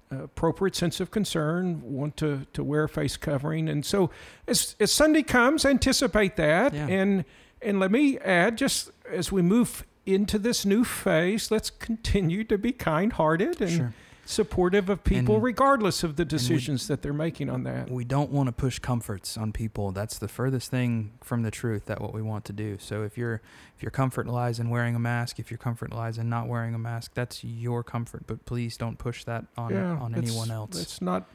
appropriate 0.09 0.75
sense 0.75 0.99
of 0.99 1.11
concern 1.11 1.81
want 1.83 2.15
to 2.17 2.45
to 2.53 2.63
wear 2.63 2.83
a 2.83 2.89
face 2.89 3.17
covering, 3.17 3.67
and 3.69 3.85
so 3.85 4.09
as 4.47 4.75
as 4.79 4.91
Sunday 4.91 5.23
comes, 5.23 5.65
anticipate 5.65 6.35
that, 6.37 6.73
Yeah. 6.73 6.87
and 6.87 7.25
and 7.61 7.79
let 7.79 7.91
me 7.91 8.17
add, 8.19 8.57
just 8.57 8.91
as 9.11 9.31
we 9.31 9.41
move 9.41 9.85
into 10.05 10.39
this 10.39 10.65
new 10.65 10.83
phase, 10.85 11.51
let's 11.51 11.69
continue 11.69 12.43
to 12.45 12.57
be 12.57 12.71
kind-hearted 12.71 13.59
and 13.61 13.71
Sure. 13.71 13.93
Supportive 14.27 14.89
of 14.89 15.03
people, 15.05 15.35
And- 15.35 15.43
regardless 15.43 16.03
of 16.03 16.17
the 16.17 16.25
decisions 16.25 16.87
that 16.87 17.01
they're 17.01 17.13
making 17.13 17.49
on 17.49 17.63
that. 17.63 17.89
We 17.89 18.03
don't 18.03 18.29
want 18.29 18.47
to 18.47 18.51
push 18.51 18.77
comforts 18.77 19.37
on 19.37 19.53
people. 19.53 19.91
That's 19.93 20.17
the 20.19 20.27
furthest 20.27 20.69
thing 20.69 21.13
from 21.23 21.43
the 21.43 21.51
truth 21.51 21.85
that 21.85 22.01
what 22.01 22.13
we 22.13 22.21
want 22.21 22.43
to 22.45 22.53
do. 22.53 22.77
So 22.79 23.03
if 23.03 23.17
your 23.17 23.41
if 23.77 23.81
your 23.83 23.91
comfort 23.91 24.27
lies 24.27 24.59
in 24.59 24.69
wearing 24.69 24.95
a 24.95 24.99
mask, 24.99 25.39
if 25.39 25.49
your 25.49 25.57
comfort 25.59 25.93
lies 25.93 26.17
in 26.17 26.27
not 26.29 26.47
wearing 26.47 26.73
a 26.75 26.79
mask, 26.79 27.11
that's 27.13 27.43
your 27.43 27.83
comfort. 27.83 28.23
But 28.27 28.45
please 28.45 28.75
don't 28.75 28.97
push 28.97 29.23
that 29.23 29.45
on 29.57 29.73
on 29.73 30.11
let's- 30.11 30.27
anyone 30.29 30.51
else. 30.51 30.75
Let's 30.75 31.01
not 31.01 31.25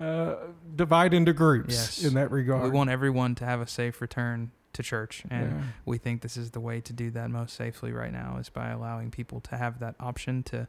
uh, 0.00 0.34
divide 0.76 1.14
into 1.14 1.32
groups 1.32 1.72
Yes. 1.74 2.04
in 2.04 2.14
that 2.14 2.30
regard. 2.30 2.64
We 2.64 2.70
want 2.70 2.90
everyone 2.90 3.34
to 3.36 3.44
have 3.44 3.60
a 3.60 3.66
safe 3.66 4.00
return 4.02 4.50
to 4.72 4.82
church, 4.82 5.24
and 5.30 5.52
Yeah. 5.52 5.62
we 5.86 5.98
think 5.98 6.20
this 6.20 6.36
is 6.36 6.50
the 6.50 6.58
way 6.60 6.80
to 6.80 6.92
do 6.92 7.10
that 7.12 7.30
most 7.30 7.54
safely 7.56 7.92
right 7.92 8.12
now 8.12 8.36
is 8.38 8.48
by 8.50 8.70
allowing 8.70 9.12
people 9.12 9.40
to 9.42 9.56
have 9.56 9.78
that 9.78 9.94
option 10.00 10.42
to 10.42 10.66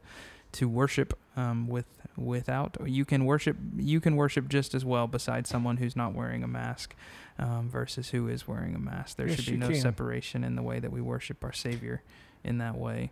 to 0.56 0.68
worship 0.68 1.18
um, 1.36 1.68
with 1.68 1.86
without 2.16 2.76
you 2.86 3.04
can 3.04 3.24
worship 3.26 3.56
you 3.76 4.00
can 4.00 4.16
worship 4.16 4.48
just 4.48 4.74
as 4.74 4.84
well 4.84 5.06
beside 5.06 5.46
someone 5.46 5.76
who's 5.76 5.94
not 5.94 6.14
wearing 6.14 6.42
a 6.42 6.48
mask 6.48 6.94
um, 7.38 7.68
versus 7.70 8.08
who 8.10 8.26
is 8.28 8.48
wearing 8.48 8.74
a 8.74 8.78
mask. 8.78 9.16
There 9.16 9.28
Yes, 9.28 9.40
should 9.40 9.52
be 9.52 9.58
no 9.58 9.68
can. 9.68 9.80
separation 9.80 10.42
in 10.44 10.56
the 10.56 10.62
way 10.62 10.80
that 10.80 10.90
we 10.90 11.00
worship 11.02 11.44
our 11.44 11.52
Savior 11.52 12.02
in 12.42 12.58
that 12.58 12.76
way. 12.76 13.10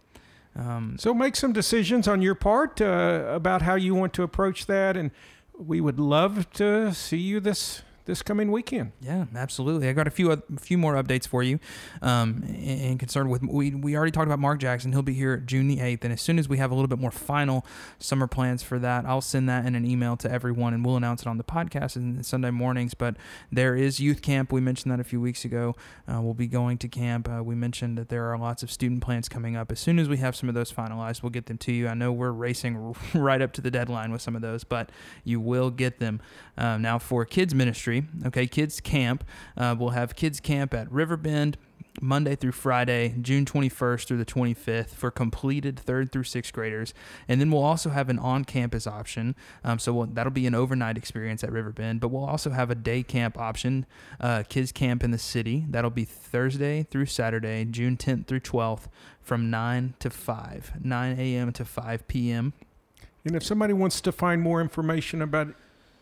Um, 0.57 0.97
So 0.99 1.13
make 1.13 1.37
some 1.37 1.53
decisions 1.53 2.09
on 2.09 2.23
your 2.23 2.35
part 2.35 2.81
uh, 2.81 3.25
about 3.29 3.61
how 3.63 3.75
you 3.75 3.95
want 3.95 4.13
to 4.15 4.23
approach 4.23 4.65
that, 4.67 4.97
and 4.97 5.11
we 5.59 5.81
would 5.81 5.99
love 6.01 6.51
to 6.55 6.95
see 6.95 7.19
you 7.19 7.41
this 7.41 7.83
this 8.07 8.23
coming 8.23 8.51
weekend. 8.53 8.93
Yeah, 9.01 9.27
absolutely. 9.35 9.89
I 9.89 9.93
got 9.93 10.07
a 10.07 10.11
few 10.11 10.31
a 10.31 10.43
few 10.61 10.79
more 10.79 10.95
updates 10.95 11.27
for 11.27 11.43
you, 11.43 11.59
um, 12.03 12.43
in, 12.47 12.79
in 12.79 12.99
concern 12.99 13.29
with 13.29 13.43
we 13.43 13.75
we 13.75 13.97
already 13.97 14.13
talked 14.13 14.27
about 14.27 14.39
Mark 14.39 14.61
Jackson. 14.61 14.93
He'll 14.93 15.03
be 15.03 15.15
here 15.15 15.39
June 15.39 15.69
the 15.69 15.81
eighth, 15.81 16.05
and 16.05 16.13
as 16.13 16.21
soon 16.21 16.39
as 16.39 16.49
we 16.49 16.59
have 16.59 16.71
a 16.71 16.75
little 16.75 16.89
bit 16.89 16.99
more 16.99 17.11
final 17.11 17.65
summer 17.99 18.27
plans 18.27 18.63
for 18.63 18.79
that, 18.79 19.07
I'll 19.07 19.21
send 19.21 19.49
that 19.49 19.67
in 19.67 19.75
an 19.75 19.85
email 19.85 20.17
to 20.19 20.31
everyone, 20.31 20.75
and 20.75 20.85
we'll 20.85 20.97
announce 20.97 21.23
it 21.23 21.29
on 21.29 21.39
the 21.39 21.45
podcast 21.45 21.97
and 21.97 22.25
Sunday 22.25 22.51
mornings. 22.51 22.95
But 22.95 23.17
there 23.51 23.75
is 23.75 24.01
youth 24.01 24.23
camp. 24.23 24.53
We 24.53 24.61
mentioned 24.61 24.93
that 24.93 25.01
a 25.01 25.05
few 25.05 25.21
weeks 25.21 25.45
ago. 25.45 25.75
Uh, 26.07 26.21
we'll 26.21 26.35
be 26.35 26.47
going 26.47 26.79
to 26.79 26.89
camp. 26.89 27.29
Uh, 27.29 27.43
we 27.43 27.55
mentioned 27.55 27.97
that 27.99 28.09
there 28.09 28.31
are 28.33 28.39
lots 28.39 28.63
of 28.63 28.71
student 28.71 29.03
plans 29.03 29.29
coming 29.29 29.57
up. 29.57 29.73
As 29.73 29.81
soon 29.81 29.99
as 29.99 30.09
we 30.09 30.19
have 30.19 30.37
some 30.37 30.49
of 30.49 30.55
those 30.55 30.73
finalized, 30.73 31.23
we'll 31.23 31.31
get 31.31 31.47
them 31.47 31.59
to 31.59 31.73
you. 31.73 31.89
I 31.89 31.95
know 31.95 32.13
we're 32.13 32.33
racing 32.33 32.95
right 33.15 33.41
up 33.41 33.53
to 33.55 33.61
the 33.61 33.71
deadline 33.71 34.13
with 34.13 34.21
some 34.21 34.37
of 34.37 34.43
those, 34.43 34.65
but 34.65 34.91
you 35.25 35.41
will 35.41 35.71
get 35.71 35.99
them. 35.99 36.21
Um, 36.57 36.83
now 36.83 36.99
for 36.99 37.25
kids 37.25 37.55
ministry, 37.55 37.94
okay, 38.27 38.47
kids 38.47 38.81
camp, 38.81 39.25
uh, 39.57 39.75
we'll 39.79 39.91
have 39.91 40.17
kids 40.17 40.41
camp 40.41 40.75
at 40.75 40.91
Riverbend. 40.91 41.57
Monday 42.01 42.35
through 42.35 42.53
Friday, 42.53 43.15
June 43.21 43.45
21st 43.45 44.07
through 44.07 44.19
the 44.19 44.25
25th 44.25 44.89
for 44.89 45.11
completed 45.11 45.79
third 45.79 46.11
through 46.11 46.25
sixth 46.25 46.53
graders. 46.53 46.93
And 47.29 47.41
then 47.41 47.51
we'll 47.51 47.63
also 47.63 47.91
have 47.91 48.09
an 48.09 48.19
on 48.19 48.45
campus 48.45 48.87
option. 48.87 49.37
Um, 49.63 49.79
so 49.79 49.93
we'll, 49.93 50.07
that'll 50.07 50.33
be 50.33 50.47
an 50.47 50.55
overnight 50.55 50.99
experience 50.99 51.45
at 51.45 51.53
Riverbend, 51.53 52.01
but 52.01 52.09
we'll 52.09 52.25
also 52.25 52.51
have 52.51 52.71
a 52.71 52.75
day 52.75 53.03
camp 53.03 53.39
option, 53.39 53.87
uh, 54.21 54.43
kids 54.49 54.73
camp 54.73 55.05
in 55.05 55.13
the 55.13 55.19
city. 55.19 55.67
That'll 55.69 55.91
be 55.91 56.05
Thursday 56.05 56.83
through 56.83 57.07
Saturday, 57.07 57.65
June 57.65 57.97
10th 57.97 58.27
through 58.27 58.41
12th 58.41 58.89
from 59.23 59.49
9 59.51 59.95
to 60.01 60.11
5, 60.11 60.73
9 60.83 61.19
a.m. 61.19 61.53
to 61.53 61.65
5 61.65 62.09
p.m. 62.09 62.53
And 63.25 63.37
if 63.37 63.43
somebody 63.43 63.73
wants 63.73 64.01
to 64.03 64.13
find 64.13 64.43
more 64.43 64.61
information 64.61 65.23
about 65.23 65.55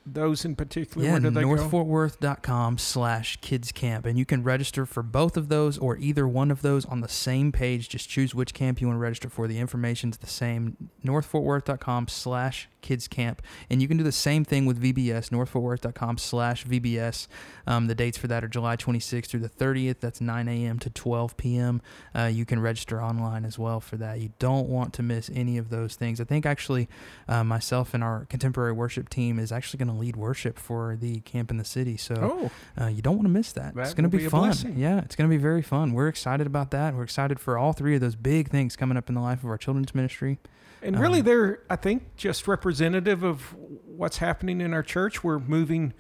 those 0.05 0.45
in 0.45 0.57
particular, 0.57 1.05
Yeah, 1.07 1.13
where 1.13 1.21
do 1.21 1.31
they 1.31 1.43
go? 1.43 1.49
northfortworth.com 1.49 2.79
slash 2.79 3.37
kids 3.41 3.73
camp. 3.73 4.07
And 4.07 4.19
you 4.19 4.25
can 4.25 4.43
register 4.43 4.85
for 4.87 5.03
both 5.03 5.37
of 5.37 5.49
those 5.49 5.79
or 5.79 5.97
either 5.97 6.27
one 6.27 6.51
of 6.51 6.63
those 6.63 6.85
on 6.87 7.01
the 7.01 7.09
same 7.09 7.53
page. 7.53 7.89
Just 7.89 8.09
choose 8.09 8.35
which 8.35 8.55
camp 8.55 8.81
you 8.81 8.87
want 8.89 8.97
to 8.97 9.01
register 9.01 9.29
for. 9.29 9.47
The 9.47 9.59
information's 9.59 10.19
the 10.19 10.27
same. 10.27 10.91
northfortworth.com 11.05 12.09
slash 12.09 12.69
kids 12.81 13.07
camp. 13.07 13.43
And 13.71 13.81
you 13.81 13.87
can 13.87 13.97
do 13.97 14.03
the 14.03 14.11
same 14.11 14.45
thing 14.45 14.67
with 14.67 14.83
VBS, 14.83 15.31
northfortworth.com 15.31 16.19
slash 16.19 16.65
VBS. 16.67 17.29
Um, 17.67 17.87
the 17.87 17.95
dates 17.95 18.19
for 18.19 18.27
that 18.27 18.43
are 18.43 18.49
July 18.49 18.77
26th 18.77 19.27
through 19.27 19.41
the 19.41 19.49
30th. 19.49 20.01
That's 20.01 20.21
9 20.21 20.49
a.m. 20.49 20.79
to 20.81 20.91
12 20.91 21.37
p.m. 21.37 21.81
Uh, 22.15 22.25
you 22.25 22.45
can 22.45 22.59
register 22.61 23.01
online 23.01 23.45
as 23.45 23.57
well 23.59 23.81
for 23.81 23.97
that. 23.99 24.19
You 24.19 24.33
don't 24.41 24.69
want 24.69 24.93
to 24.95 25.03
miss 25.05 25.31
any 25.33 25.59
of 25.59 25.71
those 25.71 25.95
things. 25.95 26.21
I 26.21 26.25
think 26.25 26.45
actually 26.45 26.89
uh, 27.29 27.45
myself 27.45 27.95
and 27.95 28.03
our 28.03 28.25
contemporary 28.25 28.73
worship 28.73 29.09
team 29.09 29.39
is 29.39 29.53
actually 29.53 29.79
going 29.79 29.89
to 29.89 29.92
lead 29.99 30.17
worship 30.17 30.59
for 30.59 30.97
the 30.97 31.21
camp 31.21 31.51
in 31.51 31.57
the 31.57 31.65
city. 31.65 31.97
So 31.97 32.51
Oh, 32.79 32.83
uh, 32.83 32.87
you 32.89 33.03
don't 33.03 33.17
want 33.17 33.27
to 33.27 33.33
miss 33.33 33.53
that. 33.53 33.75
it's 33.77 33.95
going 33.95 34.05
to 34.05 34.09
be, 34.09 34.19
be 34.25 34.29
fun. 34.29 34.43
blessing. 34.43 34.79
Yeah, 34.79 34.99
it's 35.01 35.17
going 35.17 35.29
to 35.31 35.37
be 35.37 35.41
very 35.43 35.63
fun. 35.63 35.93
We're 35.93 36.09
excited 36.09 36.47
about 36.47 36.71
that. 36.73 36.95
We're 36.95 37.03
excited 37.05 37.39
for 37.41 37.57
all 37.59 37.73
three 37.73 37.95
of 37.95 38.01
those 38.01 38.17
big 38.17 38.49
things 38.49 38.77
coming 38.77 38.97
up 38.97 39.09
in 39.09 39.15
the 39.15 39.21
life 39.21 39.43
of 39.45 39.51
our 39.51 39.59
children's 39.59 39.95
ministry. 39.95 40.39
and 40.83 40.99
really, 40.99 41.21
Um, 41.21 41.27
they're 41.27 41.61
I 41.71 41.77
think 41.77 42.17
just 42.17 42.49
representative 42.49 43.23
of 43.23 43.55
what's 43.87 44.19
happening 44.19 44.61
in 44.61 44.73
our 44.75 44.83
church. 44.83 45.23
We're 45.23 45.39
moving 45.39 45.93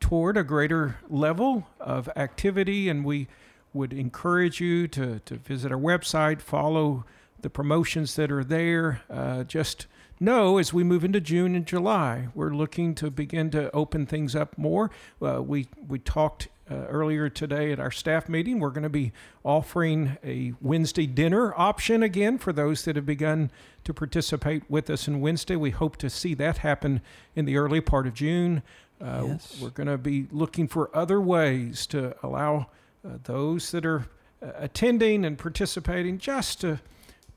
toward 0.00 0.36
a 0.38 0.42
greater 0.44 0.96
level 1.10 1.66
of 1.78 2.08
activity, 2.16 2.88
and 2.88 3.04
we 3.04 3.28
would 3.74 3.92
encourage 3.92 4.60
you 4.60 4.88
to 4.88 5.18
to 5.20 5.34
visit 5.36 5.70
our 5.70 5.78
website, 5.78 6.40
follow 6.40 7.04
the 7.42 7.50
promotions 7.50 8.16
that 8.16 8.30
are 8.32 8.42
there. 8.44 9.02
Uh, 9.10 9.44
just 9.44 9.86
know 10.20 10.58
as 10.58 10.72
we 10.72 10.84
move 10.84 11.04
into 11.04 11.20
June 11.20 11.54
and 11.54 11.66
July, 11.66 12.28
we're 12.34 12.54
looking 12.54 12.94
to 12.96 13.10
begin 13.10 13.50
to 13.50 13.70
open 13.72 14.06
things 14.06 14.36
up 14.36 14.56
more. 14.58 14.90
Uh, 15.20 15.42
we 15.42 15.68
we 15.88 15.98
talked 15.98 16.48
uh, 16.70 16.74
earlier 16.88 17.28
today 17.28 17.72
at 17.72 17.80
our 17.80 17.90
staff 17.90 18.28
meeting. 18.28 18.60
We're 18.60 18.70
going 18.70 18.84
to 18.84 18.88
be 18.88 19.12
offering 19.44 20.18
a 20.22 20.52
Wednesday 20.60 21.06
dinner 21.06 21.52
option 21.58 22.02
again 22.02 22.38
for 22.38 22.52
those 22.52 22.84
that 22.84 22.96
have 22.96 23.06
begun 23.06 23.50
to 23.84 23.92
participate 23.94 24.62
with 24.70 24.88
us 24.90 25.08
in 25.08 25.20
Wednesday. 25.20 25.56
We 25.56 25.70
hope 25.70 25.96
to 25.96 26.10
see 26.10 26.34
that 26.34 26.58
happen 26.58 27.00
in 27.34 27.44
the 27.44 27.56
early 27.56 27.80
part 27.80 28.06
of 28.06 28.14
June. 28.14 28.62
Uh, 29.00 29.24
Yes. 29.28 29.58
We're 29.60 29.70
going 29.70 29.88
to 29.88 29.98
be 29.98 30.26
looking 30.30 30.68
for 30.68 30.94
other 30.94 31.20
ways 31.20 31.86
to 31.88 32.14
allow 32.22 32.66
uh, 33.04 33.16
those 33.24 33.70
that 33.70 33.86
are 33.86 34.06
uh, 34.42 34.52
attending 34.56 35.24
and 35.24 35.38
participating 35.38 36.18
just 36.18 36.60
to 36.60 36.78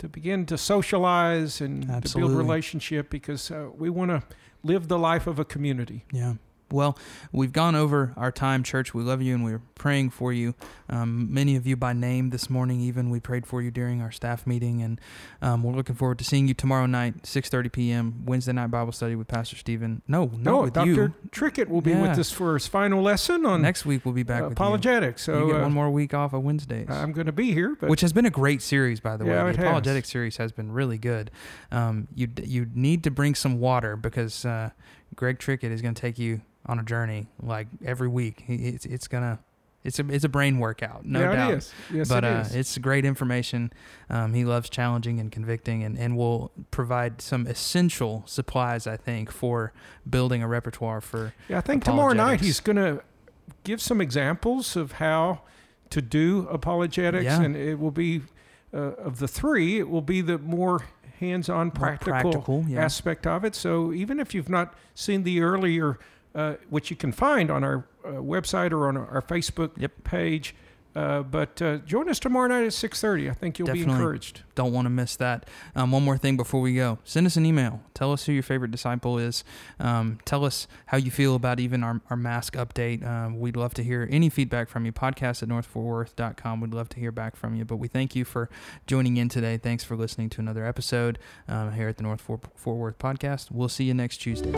to 0.04 0.10
begin 0.10 0.46
to 0.46 0.58
socialize 0.58 1.62
and 1.62 1.88
to 2.04 2.18
build 2.18 2.32
relationship 2.34 3.10
because 3.10 3.50
uh, 3.50 3.70
we 3.78 3.90
want 3.90 4.12
to 4.12 4.22
live 4.62 4.90
the 4.90 5.00
life 5.00 5.28
of 5.28 5.40
a 5.40 5.46
community. 5.46 6.04
Yeah. 6.12 6.34
Well, 6.74 6.98
we've 7.32 7.54
gone 7.54 7.76
over 7.76 8.14
our 8.18 8.32
time, 8.32 8.64
church. 8.64 8.94
We 8.94 9.04
love 9.04 9.22
you 9.22 9.36
and 9.36 9.44
we're 9.46 9.62
praying 9.76 10.10
for 10.10 10.34
you. 10.34 10.56
Um, 10.90 11.32
many 11.34 11.56
of 11.56 11.68
you 11.68 11.76
by 11.78 11.94
name 11.94 12.32
this 12.32 12.50
morning, 12.50 12.82
even 12.82 13.10
we 13.10 13.20
prayed 13.20 13.46
for 13.46 13.62
you 13.62 13.70
during 13.72 14.02
our 14.02 14.12
staff 14.12 14.46
meeting, 14.48 14.82
and 14.82 15.00
um, 15.42 15.62
we're 15.64 15.74
looking 15.74 15.96
forward 15.96 16.18
to 16.20 16.26
seeing 16.26 16.48
you 16.48 16.54
tomorrow 16.54 16.86
night, 16.88 17.24
6:30 17.24 17.72
p.m. 17.72 18.24
Wednesday 18.26 18.54
night 18.54 18.68
Bible 18.72 18.92
study 18.92 19.16
with 19.16 19.28
Pastor 19.28 19.56
Stephen. 19.56 20.02
No, 20.08 20.32
No, 20.38 20.64
with 20.64 20.74
Dr. 20.74 20.86
you. 20.90 21.14
Trickett 21.30 21.70
will 21.70 21.82
be 21.82 21.92
Yeah. 21.92 22.02
with 22.10 22.18
us 22.20 22.32
for 22.32 22.56
his 22.56 22.66
final 22.68 23.02
lesson 23.04 23.46
on 23.46 23.62
Next 23.62 23.86
week 23.86 24.04
we'll 24.04 24.14
be 24.16 24.24
back 24.24 24.42
uh, 24.42 24.46
with 24.46 24.54
apologetics. 24.54 25.28
you. 25.28 25.34
So 25.34 25.40
you 25.46 25.52
get 25.54 25.60
uh, 25.62 25.64
one 25.64 25.74
more 25.74 25.90
week 25.92 26.14
off 26.14 26.34
of 26.34 26.42
Wednesdays. 26.44 26.90
I'm 26.90 27.12
going 27.12 27.28
to 27.28 27.32
be 27.32 27.54
here, 27.54 27.78
but 27.80 27.90
which 27.90 28.02
has 28.02 28.14
been 28.14 28.26
a 28.26 28.30
great 28.32 28.62
series, 28.64 29.00
by 29.00 29.16
the 29.16 29.26
Yeah, 29.26 29.44
way. 29.46 29.52
The 29.52 29.58
has. 29.58 29.66
apologetic 29.68 30.06
series 30.06 30.38
has 30.38 30.52
been 30.52 30.72
really 30.72 30.98
good. 30.98 31.30
Um, 31.72 32.08
you 32.16 32.28
you 32.44 32.68
need 32.74 33.04
to 33.04 33.12
bring 33.12 33.36
some 33.36 33.60
water 33.60 33.96
because 33.96 34.44
uh, 34.46 34.72
Greg 35.16 35.38
Trickett 35.40 35.72
is 35.72 35.82
going 35.82 35.94
to 35.94 36.02
take 36.02 36.18
you 36.18 36.42
on 36.66 36.80
a 36.80 36.84
journey 36.84 37.28
like 37.42 37.68
every 37.86 38.08
week. 38.08 38.44
It's 38.48 38.86
it's 38.86 39.08
gonna 39.08 39.40
it's 39.84 40.00
a 40.00 40.10
it's 40.10 40.24
a 40.24 40.30
brain 40.30 40.60
workout, 40.60 41.06
no 41.06 41.20
yeah, 41.20 41.36
doubt. 41.36 41.52
it 41.52 41.58
is. 41.58 41.74
Yes, 41.94 42.10
but 42.10 42.24
it 42.24 42.28
uh, 42.28 42.40
is. 42.42 42.56
it's 42.56 42.78
great 42.78 43.06
information. 43.06 43.74
Um, 44.10 44.34
he 44.34 44.46
loves 44.46 44.70
challenging 44.70 45.20
and 45.20 45.32
convicting, 45.32 45.84
and, 45.84 45.98
and 45.98 46.16
will 46.16 46.52
provide 46.72 47.22
some 47.22 47.48
essential 47.48 48.24
supplies, 48.26 48.88
I 48.88 48.98
think, 48.98 49.30
for 49.30 49.74
building 50.10 50.42
a 50.42 50.48
repertoire 50.48 51.02
for. 51.02 51.34
Yeah, 51.50 51.58
I 51.58 51.62
think 51.62 51.84
tomorrow 51.84 52.14
night 52.14 52.42
he's 52.42 52.60
to 52.62 53.04
give 53.64 53.82
some 53.82 54.00
examples 54.00 54.76
of 54.76 54.94
how 54.94 55.42
to 55.90 56.02
do 56.02 56.48
apologetics, 56.50 57.26
Yeah. 57.26 57.42
and 57.42 57.56
it 57.56 57.78
will 57.78 57.92
be 57.92 58.22
uh, 58.74 58.94
of 58.94 59.20
the 59.20 59.28
three, 59.28 59.80
it 59.80 59.90
will 59.90 60.02
be 60.02 60.22
the 60.22 60.38
more 60.38 60.86
hands-on, 61.20 61.68
more 61.68 61.76
practical, 61.76 62.32
practical 62.32 62.66
yeah. 62.68 62.84
aspect 62.84 63.28
of 63.28 63.46
it. 63.46 63.54
So 63.54 63.94
even 63.94 64.20
if 64.20 64.34
you've 64.34 64.50
not 64.50 64.74
seen 64.96 65.24
the 65.24 65.42
earlier, 65.42 66.00
uh, 66.36 66.56
which 66.70 66.90
you 66.90 66.96
can 66.96 67.12
find 67.12 67.50
on 67.52 67.64
our 67.64 67.86
uh, 68.06 68.10
website 68.14 68.72
or 68.72 68.88
on 68.88 68.98
our 68.98 69.22
Facebook 69.22 69.72
Yep. 69.78 70.04
page. 70.04 70.56
Uh, 70.96 71.24
but 71.24 71.60
uh, 71.60 71.78
join 71.78 72.08
us 72.08 72.20
tomorrow 72.20 72.48
night 72.48 72.62
at 72.66 72.72
6.30. 72.72 73.28
I 73.28 73.34
think 73.34 73.58
you'll 73.58 73.68
be 73.74 73.82
encouraged. 73.82 74.44
Don't 74.54 74.72
want 74.72 74.86
to 74.86 74.92
miss 74.92 75.16
that. 75.16 75.50
Um, 75.76 75.92
one 75.92 76.04
more 76.04 76.20
thing 76.20 76.38
before 76.38 76.62
we 76.62 76.76
go. 76.76 77.00
Send 77.04 77.26
us 77.26 77.36
an 77.36 77.48
email. 77.48 77.82
Tell 77.96 78.12
us 78.14 78.26
who 78.28 78.32
your 78.32 78.44
favorite 78.44 78.70
disciple 78.70 79.18
is. 79.18 79.44
Um, 79.80 80.20
tell 80.24 80.46
us 80.46 80.68
how 80.86 80.98
you 80.98 81.10
feel 81.10 81.34
about 81.34 81.60
even 81.60 81.84
our, 81.84 82.00
our 82.12 82.16
mask 82.16 82.54
update. 82.58 83.04
Um, 83.04 83.40
we'd 83.40 83.56
love 83.58 83.74
to 83.74 83.84
hear 83.84 84.08
any 84.12 84.30
feedback 84.30 84.70
from 84.70 84.86
you. 84.86 84.92
Podcast 84.92 85.42
at 85.42 85.50
northfortworth.com. 85.50 86.62
We'd 86.62 86.76
love 86.76 86.90
to 86.90 87.00
hear 87.00 87.12
back 87.12 87.36
from 87.36 87.56
you. 87.56 87.66
But 87.66 87.78
we 87.78 87.88
thank 87.88 88.16
you 88.16 88.24
for 88.24 88.48
joining 88.86 89.18
in 89.18 89.30
today. 89.30 89.58
Thanks 89.58 89.84
for 89.84 89.96
listening 89.96 90.30
to 90.30 90.42
another 90.42 90.64
episode 90.64 91.18
um, 91.48 91.72
here 91.72 91.88
at 91.88 91.98
the 91.98 92.04
North 92.04 92.22
Fort 92.22 92.44
Worth 92.66 93.00
podcast. 93.00 93.50
We'll 93.50 93.68
see 93.68 93.86
you 93.86 93.96
next 93.96 94.18
Tuesday. 94.18 94.52